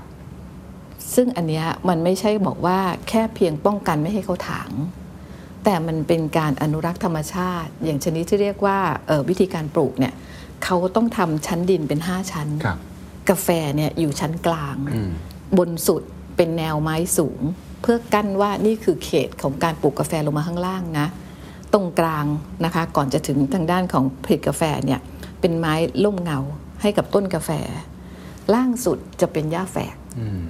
[1.15, 4.71] ซึ่งอันเนี้ยมันไม่ใช่บอกว่าแค่เพียงป้องกันไม่ให้เขาถาง
[5.63, 10.13] แต่มันเป็นการอนุรักษ์ธรรมชาติ อย่างชนิดที่เรียกว่าเอ่อวิธีการปลูกเนี่ย
[10.63, 12.79] เขาต้องทำชั้นดินเป็น 5 ชั้นครับ
[13.29, 15.11] กาแฟเนี่ยอยู่ชั้นกลางอืม
[15.57, 16.03] บนสุด
[16.35, 17.41] เป็นแนวไม้สูง
[17.81, 21.07] เพื่อกั้นว่านี่คือเขตของการปลูกกาแฟลงมาข้างล่างนะ
[21.73, 22.25] ตรงกลาง
[22.65, 24.99] นะคะก่อนจะถึงทางด้านของผลิตกาแฟเนี่ย
[25.39, 25.73] เป็นไม้
[26.05, 26.39] ล่มเงา
[26.81, 27.49] ให้กับต้นกาแฟ
[28.53, 30.41] ล่างสุดจะเป็นหญ้าแฝกอืม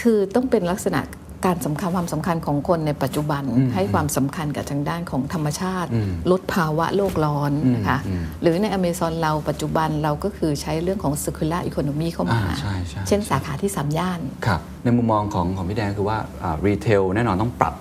[0.00, 1.00] คือต้องเป็นลักษณะ
[1.46, 16.18] การสำคัญความสำคัญของคนในปัจจุบันอืมให้ความสำคัญกับทางด้านของธรรมชาติอืมลดภาวะโลกร้อนนะคะอืมอืมหรือในอเมซอนเราปัจจุบันเราก็คือใช้เรื่องของ circular economy เข้ามาอ่าใช่ใช่เช่นสาขาที่สามย่านครับในมุมมองของของพี่แดงคือว่า
[16.66, 17.74] retail แน่นอนต้องปรับ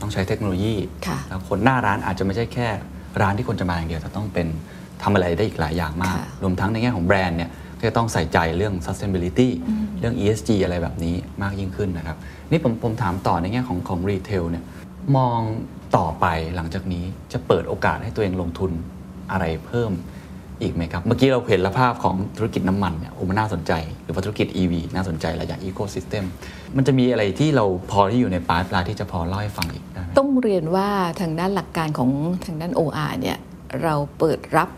[0.00, 0.74] ต้องใช้เทคโนโลยี
[1.06, 2.68] ค่ะแล้วคนหน้าร้านอาจจะไม่ใช่แค่
[3.20, 4.46] ร้านที่คนจะมาอย่างเดียวแต่ต้องเป็น
[5.02, 7.50] ทำอะไรได้อีกหลายอย่างมากค่ะรวมทั้งในแง่ของแบรนด์เนี่ย
[7.80, 9.48] ก็จะต้องใส่ใจเรื่อง sustainability
[10.00, 12.16] เรื่อง ESG อะไรแบบนี้มากยิ่งขึ้นนะครับ
[12.50, 14.64] นี่ผมผมถามต่อในแง่ของของ retail เนี่ย
[15.16, 15.40] มอง
[15.96, 16.26] ต่อไป
[16.56, 18.70] หลังจากนี้จะเปิดโอกาสให้ตัวเองลงทุน
[19.32, 19.92] อะไรเพิ่ม
[20.62, 23.72] อีกไหมครับ เมื่อกี้เราเห็นละภาพของธุรกิจน้ำมันเนี่ยโอ้มันน่าสนใจ
[24.04, 26.24] หรือว่าธุรกิจ EV น่าสนใจหลายอย่าง ecosystem
[26.76, 30.88] มันจะมีอะไรที่เราพอที่อยู่ใน pipeline ที่จะพอเล่าให้ฟังอีกได้ไหมต้องเรียนว่า
[31.20, 32.10] ทางด้านหลักการของ
[32.44, 33.38] ทางด้าน OR เนี่ย
[33.82, 34.68] เราเปิดรับ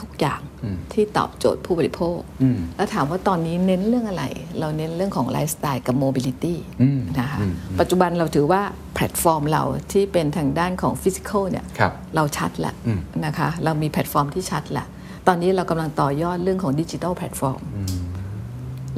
[0.00, 4.24] ทุกอย่างอืมที่ตอบโจทย์ผู้บริโภคอืมแล้วถามว่าตอนนี้เน้นเรื่องอะไร
[4.60, 8.62] เราเน้นเรื่องของไลฟ์สไตล์กับ mobilityอืมนะคะอืมปัจจุบันเราถือว่า
[8.94, 14.86] แพลตฟอร์มเราที่เป็นทางด้านของ physical เนี่ยครับเราชัดแล้วอืมนะคะเรามีแพลตฟอร์มที่ชัดแล้ว
[15.26, 17.60] ตอนนี้เรากำลังต่อยอดเรื่องของดิจิทัลแพลตฟอร์ม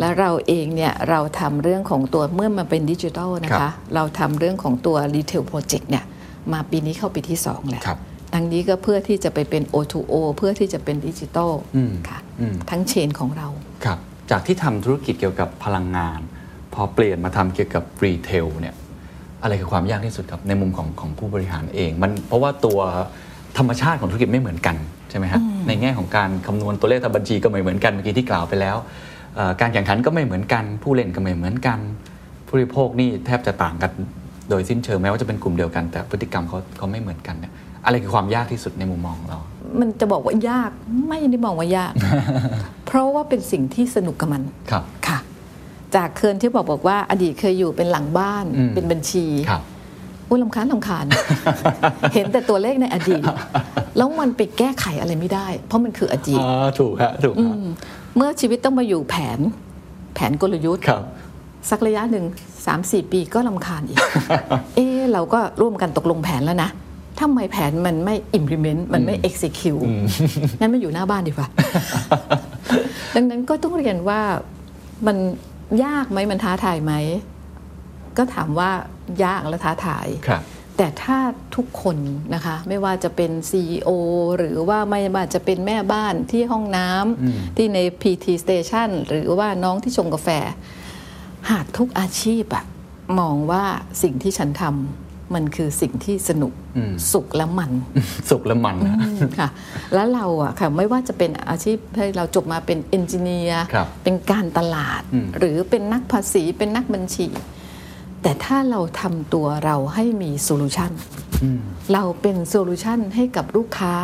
[0.01, 6.05] และเราเองเนี่ยเราทำเรื่องของตัวเมื่อมันเป็นดิจิทัลนะคะครับเราทำเรื่องของตัว retail project เนี่ย
[6.53, 7.82] มาปีนี้เข้าปีที่ 2 แล้ว
[8.29, 13.49] ครับทั้งนี้ก็เพื่อที่จะไปเป็น O2O เพื่อที่จะเป็นดิจิทัลอืมค่ะอืมทั้ง chain ของเรา
[13.85, 13.99] ครับ
[14.31, 16.20] จากที่ทำธุรกิจเกี่ยวกับพลังงาน
[16.74, 18.74] พอเปลี่ยนมาทำเกี่ยวกับ retail เนี่ย
[19.43, 22.79] อะไรคือความยากที่สุดครับในมุมของของผู้บริหารเอง มันเพราะว่าตัว
[23.59, 24.76] ธรรมชาติของธุรกิจไม่เหมือนกัน
[25.11, 28.76] ใช่ไหมฮะในแง่ของการคำนวณตัวเลขทางบัญชีก็ไม่เหมือนกันเมื่อกี้ที่กล่าวไปแล้ว
[29.35, 31.79] เอ่อการแข่งขันก็ไม่เหมือนกัน ผู้เล่นก็ไม่เหมือนกัน
[32.47, 33.91] ผู้บริโภคนี่แทบจะต่างกัน
[34.51, 37.53] โดยสิ้นเชิงแม้ว่าจะเป็นกลุ่มเดียวกันแต่พฤติกรรมเขาเขาไม่เหมือนกันเนี่ย
[37.85, 39.39] อะไรคือความยากที่สุดในมุมมองของเรา
[39.81, 40.70] มันจะบอกว่ายาก
[41.09, 41.93] ไม่ได้มองว่ายาก
[42.87, 45.18] เพราะว่าเป็นสิ่งที่สนุกกับมันครับค่ะ
[45.95, 49.62] จากเคินที่บอกบอกว่า อดีตเคยอยู่เป็นหลังบ้านอืมเป็นบัญชีครับ
[50.29, 51.05] อุ้ยลำคาญลำคาญ
[52.14, 53.22] เห็นแต่ตัวเลขในอดีต
[53.97, 57.57] แล้วมันไปแก้ไขอะไรไม่ได้ เพราะมันคืออดีตอ่าถูกฮะถูกฮะ
[58.16, 59.39] เมื่อชีวิตต้องมาอยู่แผน
[60.14, 61.03] แผนกลยุทธ์ครับ
[61.70, 62.24] สักระยะหนึ่ง
[62.66, 63.99] สามสี่ปีก็ลำคาญอีก
[64.76, 66.70] เออเราก็ร่วมกันตกลงแผนแล้วนะ
[67.21, 69.83] ทำไมแผนมันไม่ implement มันไม่ execute
[70.59, 71.49] งั้นมาอยู่หน้าบ้านดีกว่า
[73.14, 74.21] ดังนั้นก็ต้องเรียนว่า
[75.07, 75.16] มัน
[75.85, 76.93] ยากไหมมันท้าทายไหม
[78.19, 78.71] ก็ถามว่า
[79.25, 80.43] ยากและท้าทายครับ
[80.77, 81.19] แต่ถ้า
[81.57, 81.97] ทุกคน
[82.35, 83.89] นะคะ ไม่ว่าจะเป็น CEO
[84.37, 90.29] หรือว่าไม่ว่าจะเป็นแม่บ้านที่ห้องน้ำที่ใน PT Station หรือว่าน้องที่ชงกาแฟ
[91.51, 92.64] หากทุกอาชีพอะ
[93.19, 93.64] มองว่า
[94.03, 97.72] สิ่งที่ฉันทำ มันคือสิ่งที่สนุกอืมสุขและมัน
[98.31, 98.97] สุกและมันนะ
[99.39, 99.49] ค่ะ
[99.95, 107.29] แล้วเราอะค่ะไม่ว่าจะเป็นอาชีพให้เราจบมาเป็นเอนจิเนียร์ครับเป็นการตลาดอืมหรือเป็นนักภาษีเป็นนักบัญชี
[108.22, 110.93] แต่ถ้าเราทำตัวเราให้มี solution
[111.43, 111.61] อืม
[111.93, 113.95] เราเป็น solution ให้กับลูกค้า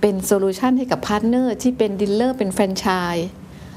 [0.00, 3.28] เป็น solution ให้กับ partner ที่เป็น dealer เป็นแฟรนไชส์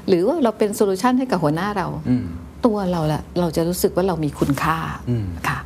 [0.08, 2.26] หรือว่าเราเป็น solution ให้กับหัวหน้าเราอืม
[2.66, 4.78] ตัวเราละเราจะรู้สึกว่าเรามีคุณค่า
[5.10, 5.58] อืมค่ะ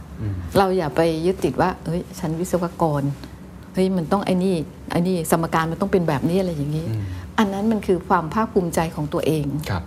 [0.58, 3.02] เราอย่าไปยึดติดว่าเฮ้ยฉันวิศวกร
[3.74, 4.54] เฮ้ยมันต้องไอ้นี่
[4.90, 6.86] ไอ้นี่สมการมันต้องเป็นแบบนี้อะไรอย่างนี้
[7.38, 9.82] อันนั้นมันคือความภาคภูมิใจของตัวเองครับ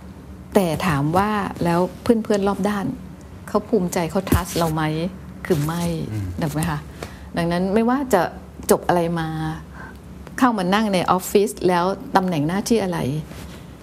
[0.54, 1.30] แต่ถามว่า
[1.64, 2.86] แล้วเพื่อนๆรอบด้าน
[3.48, 4.82] เขาภูมิใจเขาทัสเราไหม
[5.46, 5.84] คือไม่
[6.42, 6.78] ถูกไหมคะ
[7.36, 8.22] ดังนั้นไม่ว่าจะ
[8.70, 9.28] จบอะไรมา
[10.38, 11.84] เข้ามานั่งในออฟฟิศแล้ว
[12.16, 12.98] ตำแหน่งหน้าที่อะไร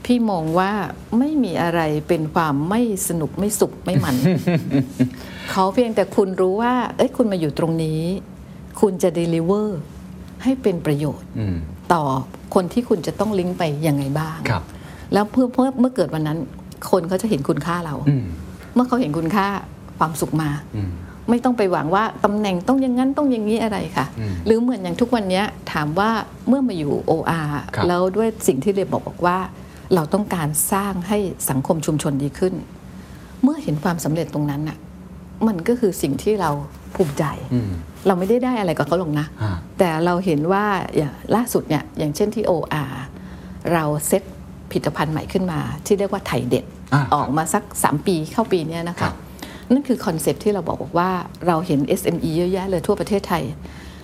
[0.05, 0.71] พี่มองว่า
[1.19, 4.15] ไม่มีอะไรเป็นความไม่สนุกไม่สุขไม่มัน
[5.51, 8.01] เขาเพียงแต่คุณรู้ว่า เอ้ยคุณมาอยู่ตรงนี้
[8.81, 9.67] คุณจะ deliver
[10.43, 11.57] ให้เป็นประโยชน์อืม
[11.93, 12.03] ต่อ
[12.55, 14.63] คนที่คุณจะต้องลิงก์ไปยังไงบ้างครับ
[15.13, 16.37] แล้วเพื่อเมื่อเมื่อเกิดวันนั้น
[16.91, 18.25] คนเขาจะเห็นคุณค่าเราอืม
[18.73, 19.47] เมื่อเขาเห็นคุณค่า
[19.99, 20.91] ความสุขมาอืม
[21.29, 26.09] ไม่ต้องไปหวังว่าตำแหน่งต้องอย่างนั้นต้องอย่างนี้อะไรค่ะอืมหรือเหมือนอย่างทุกวันเนี้ยถามว่า
[26.47, 29.37] เมื่อมาอยู่ OR ครับแล้วด้วยสิ่งที่เรียนบอกบอกว่า
[29.95, 31.17] เราต้องการสร้างให้
[31.49, 32.53] สังคมชุมชนดีขึ้น
[33.43, 34.77] เมื่อเห็นความสำเร็จตรงนั้นน่ะ
[35.47, 36.49] มันก็คือสิ่งที่เรา
[36.95, 37.23] ภูมิใจ
[37.53, 37.71] อืม
[38.07, 40.65] เราไม่ได้ได้อะไรกับเขาหรอกนะฮะแต่เราเห็นว่า
[40.97, 42.91] อย่างล่าสุดเนี่ยอย่างเช่นที่ OR
[43.73, 44.23] เราเซ็ต
[44.71, 49.15] ผลิตภัณฑ์ใหม่ขึ้นมา ที่เรียกว่าไทยเด็ดอ่าออกมาสัก 3 ปีเข้าปีเนี้ยนะคะครับ
[49.71, 51.09] นั่นคือ concept ที่เราบอกบอกว่า
[51.47, 53.43] เราเห็น SME เยอะแยะเลยทั่วประเทศไทย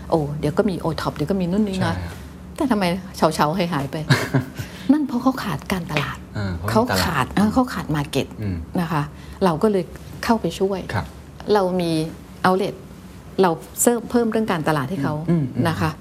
[0.10, 1.96] โอ้เดี๋ยวก็มี o t o p เดี๋ยวก็มีนู่นนี่ใช่นะ
[2.56, 2.86] แต่ทำไม
[3.18, 3.96] เฉาเฉาๆหายหายๆไป
[4.92, 9.02] นั่นเพราะเขาขาดการตลาดอ่าเขาขาดตลาดอ่าเขาขาด market อืมนะคะ
[9.46, 9.84] เราก็เลย
[10.24, 11.06] เข้าไปช่วยครับ
[11.54, 11.92] เรามี
[12.44, 12.76] เอาเล t
[13.42, 13.50] เรา
[13.82, 15.92] เสริมเพิ่มเรื่องการตลาดให้เขาอืมอืมนะคะ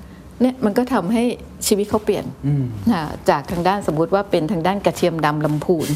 [0.40, 1.22] เนี่ยมันก็ทำให้
[1.66, 5.88] ชีวิตเขาเปลี่ยนอืมนะจากทางด้านสมมุติว่าเป็นทางด้านกระเทียมดำลำพูน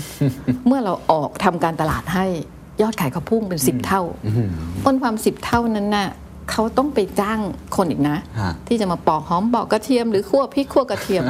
[0.66, 2.26] เมื่อเราออกทำการตลาดให้
[2.82, 4.50] ยอดขายเขาพุ่งเป็นสิบเท่าอืม
[4.84, 6.08] ต้นความสิบเท่านั้นน่ะ
[6.50, 7.40] เขาต้องไปจ้าง
[7.76, 11.24] คนอีกนะฮะที่จะมาปอกหอมปอกกระเทียมหรือคั่วพริกคั่วกระเทียม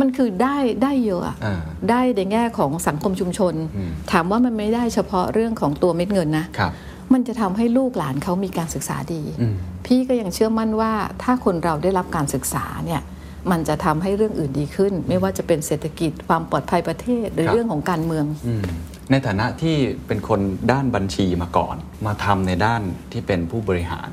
[0.00, 1.60] มันคือได้ได้เยอะอะอ่า
[1.90, 6.72] ได้ในแง่ของสังคมชุมชนอืมถามว่ามันไม่ได้เฉพาะเรื่องของตัวเม็ดเงินนะครับ
[7.12, 9.54] มันจะทำให้ลูกหลานเขามีการศึกษาดีอืม
[9.86, 10.92] พี่ก็ยังเชื่อมั่นว่า
[11.22, 13.02] ถ้าคนเราได้รับการศึกษาเนี่ย
[13.50, 18.64] มันจะทำให้เรื่องอื่นดีขึ้น ไม่ว่าจะเป็นเศรษฐกิจความปลอดภัยประเทศหรือครับเรื่องของการเมืองอืม
[19.10, 19.76] ในฐานะที่
[20.06, 20.40] เป็นคน
[20.72, 21.76] ด้านบัญชีมาก่อน
[22.06, 22.82] มาทำในด้าน
[23.12, 24.10] ที่เป็นผู้บริหาร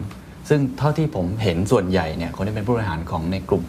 [0.50, 3.64] ซึ่งเท่าที่ผมเห็นส่วนใหญ่เนี่ยคนที่เป็นผู้บริหารของในกลุ่ม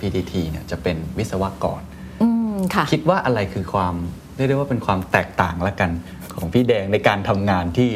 [0.00, 1.80] PTT เนี่ยจะเป็นวิศวกร
[2.22, 3.94] อืมค่ะคิดว่าอะไรคือความ
[4.36, 5.90] เรียกได้ว่าเป็นความแตกต่างละกัน
[6.38, 7.90] ของพี่แดงในการทำงานที่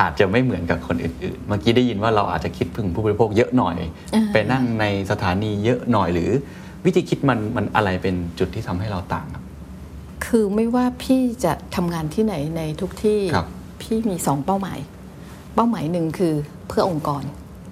[0.00, 3.76] อาจจะไม่เหมือนกับคนอื่นๆ เมื่อกี้ได้ยินว่าเราอาจจะคิดพึ่งผู้บริโภคเยอะหน่อย
[4.14, 6.30] อ่าไปนั่งในสถานีเยอะหน่อยหรือ
[6.84, 9.42] วิธีคิดมันมันอะไรเป็นจุดที่ทำให้เราต่างครับ
[10.26, 13.46] คือไม่ว่าพี่จะทำงานที่ไหนในทุกที่ครับ
[13.82, 14.78] พี่มีสองเป้าหมาย
[15.54, 16.34] เป้าหมายหนึ่งคือ
[16.68, 17.22] เพื่อองค์กร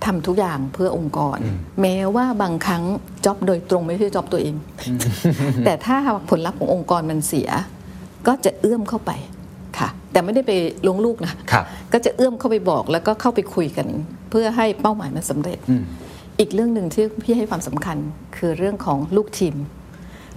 [0.04, 1.38] ทำทุกอย่างเพื่อองค์กร
[1.80, 2.82] แม้ว่าบางครั้ง
[3.24, 4.54] จ็อบโดยตรงไม่ใช่จ็อบตัวเอง
[5.64, 5.96] แต่ถ้า
[6.30, 7.48] ผลลัพธ์ขององค์กรมันเสีย
[8.26, 9.41] ก็จะเอื้อมเข้าไปค่ะ
[10.12, 10.52] แต่ไม่ได้ไป
[10.88, 13.86] ลงลูกนะครับก็จะเอื้อมเข้าไปบอกแล้วก็เข้าไปคุยกัน
[14.30, 15.84] เพื่อให้เป้าหมายมันสำเร็จอืม
[16.38, 17.96] อีกเรื่องหนึ่งที่พี่ให้ความสำคัญ
[18.36, 19.54] คือเรื่องของลูกทีม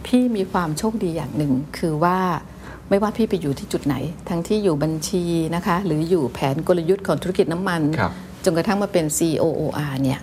[0.06, 2.18] พี่มีความโชคดีอย่างหนึ่ง คือว่า
[2.90, 3.96] ไม่ว่าพี่ไปอยู่ที่จุดไหน
[4.30, 5.24] ทั้งที่อยู่บัญชี
[5.56, 8.12] นะคะ หรืออยู่แผนกลยุทธ์ของธุรกิจน้ำมันครับ
[8.44, 10.20] จนกระทั่งมาเป็น COOR เนี่ย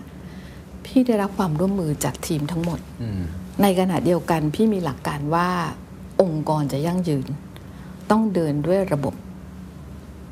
[0.84, 3.22] พี่ได้รับความร่วมมือจากทีมทั้งหมดอืม
[3.62, 5.48] ในขณะเดียวกันพี่มีหลักการว่า
[6.22, 7.26] องค์กรจะยั่งยืน
[8.10, 9.14] ต้องเดินด้วยระบบ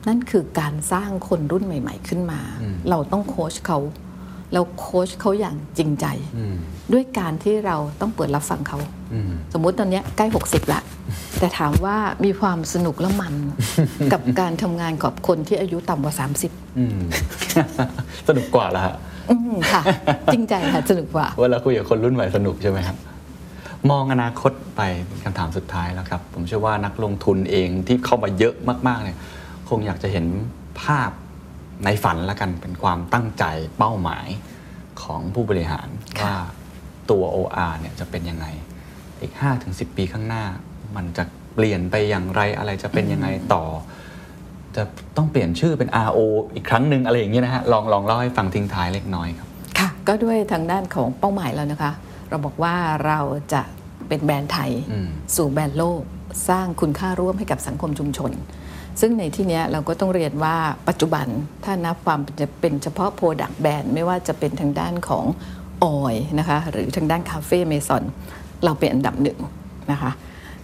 [0.08, 2.40] นั่นคือการสร้างคนรุ่นใหม่ ๆ ขึ้นมา
[2.90, 3.78] เราต้องโค้ชเขา
[4.52, 6.56] แล้วโค้ชเขาอย่างจริงใจอืม
[6.92, 8.78] ด้วยการที่เราต้องเปิดรับฟังเขา
[9.12, 10.80] อืมสมมุติตอนเนี้ยใกล้ 60 ละ
[11.38, 13.34] แต่ถามว่ามีความสนุกและมัน
[14.12, 16.14] กับการทำงานกับคนที่อายุต่ำกว่า
[16.46, 17.00] 30อืม
[18.28, 18.94] สนุกกว่าละฮะ
[19.30, 19.82] อืมค่ะ
[20.32, 22.96] จริงใจค่ะสนุกกว่า เวลาคุยกับคนรุ่นใหม่สนุกใช่ไหมครับ
[23.90, 28.54] มองอนาคตไปเป็นคำถามสุดท้ายแล้วครับ ผมเชื่อว่านักลงทุนเองที่เข้ามาเยอะ
[28.88, 29.18] มากๆเนี่ย
[29.70, 30.26] คงอยากจะเห็น
[30.82, 31.10] ภาพ
[31.84, 33.44] ในฝันละกันเป็นความตั้งใจ
[33.78, 34.26] เป้าหมาย
[35.02, 35.88] ของผู้บริหาร
[36.20, 36.36] ค่ะว่า
[37.10, 38.46] ตัว OR เนี่ยจะเป็นยังไง
[39.20, 39.32] อีก
[39.64, 40.44] 5-10 ปีข้างหน้า
[40.96, 43.64] มันจะเปลี่ยนไปอย่างไรอะไรจะเป็นยังไงต่อ
[44.76, 44.82] จะ
[45.16, 46.18] ต้องเปลี่ยนชื่อเป็น RO
[46.54, 49.48] อีกครั้งหนึ่งอะไรอย่างเงี้ยนะฮะลองลองเล่าให้ฟังทิ้งท้ายเล็กน้อยครับ
[49.78, 51.92] ค่ะ ก็ด้วยทางด้านของเป้าหมายแล้วนะคะ
[52.28, 52.74] เราบอกว่า
[53.06, 53.20] เรา
[53.54, 53.62] จะ
[54.08, 56.02] เป็นแบรนด์ไทยอืมสู่แบรนด์โลก
[56.48, 58.32] สร้างคุณค่าร่วมให้กับสังคมชุมชน
[59.00, 60.56] ซึ่งในที่เนี้ยเราก็ต้องเรียนว่า
[60.88, 61.26] ปัจจุบัน
[61.64, 65.24] ถ้านับความจะเป็นเฉพาะ Product แบรนด์ไม่ว่าจะเป็นทางด้านของ
[65.84, 68.02] ออยนะคะหรือทางด้านคาเฟ่เมซอน
[68.64, 69.38] เราเป็นอันดับหนึ่ง
[69.92, 70.10] นะคะ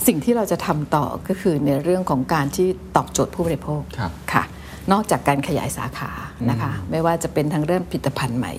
[0.07, 4.45] สิ่งที่เราจะทำต่อก็คือในเรื่องของการที่ตอบโจทย์ผู้บริโภคครับค่ะ
[4.93, 6.11] นอกจากการขยายสาขา
[6.51, 8.53] นะคะ ไม่ว่าจะเป็นทางเรื่องผลิตภัณฑ์ใหม่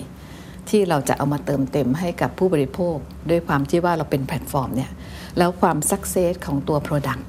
[0.68, 2.96] ที่เราจะเอามาเติมเต็มให้กับผู้บริโภค
[3.30, 4.90] ด้วยความที่ว่าเราเป็นแพลตฟอร์มเนี่ย
[5.38, 7.22] แล้วความ success ของตัว Product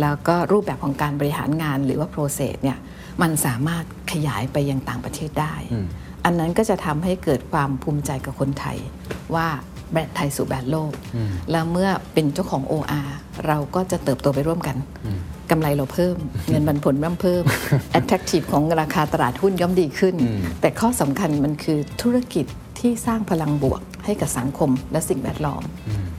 [0.00, 2.78] แล้วก็รูปแบบของการบริหารงานหรือว่า process เนี่ย
[3.22, 5.54] มันสามารถขยายไปยังต่างประเทศได้
[6.24, 8.78] อันนั้นก็จะทำให้เกิดความภูมิใจกับคนไทย
[9.34, 9.46] ว่า
[9.92, 10.92] แบรนด์ไทยสู่แบรนด์โลก
[11.52, 13.08] แล้วเมื่อเป็นเจ้าของ OR
[13.46, 14.76] เราก็จะเติบโตไปร่วมกัน
[15.50, 16.16] กำไรเราเพิ่ม
[16.50, 17.44] เงินปันผลย่อมเพิ่ม
[17.98, 20.14] attractive ของราคาตลาดหุ้นย่อมดีขึ้น
[20.60, 22.46] แต่ข้อสำคัญมันคือธุรกิจ
[22.80, 25.62] ที่สร้างพลังบวกให้กับสังคมและสิ่งแวดล้อม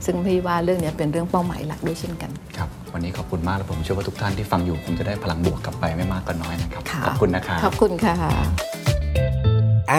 [0.04, 8.16] ซึ่งพี่ว่าเรื่องนี้เป็นเรื่องเป้าหมายหลักด้วยเช่นกันครับวันนี้ขอบคุณมากแล้วผมเชื่อว่าทุกท่านที่ฟังอยู่คงจะได้พลังบวกกลับไปไม่มากก็น้อยนะครับค่ะขอบคุณนะครับขอบคุณค่ะ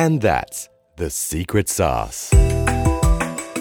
[0.03, 0.59] And that's
[1.01, 2.19] the secret sauce.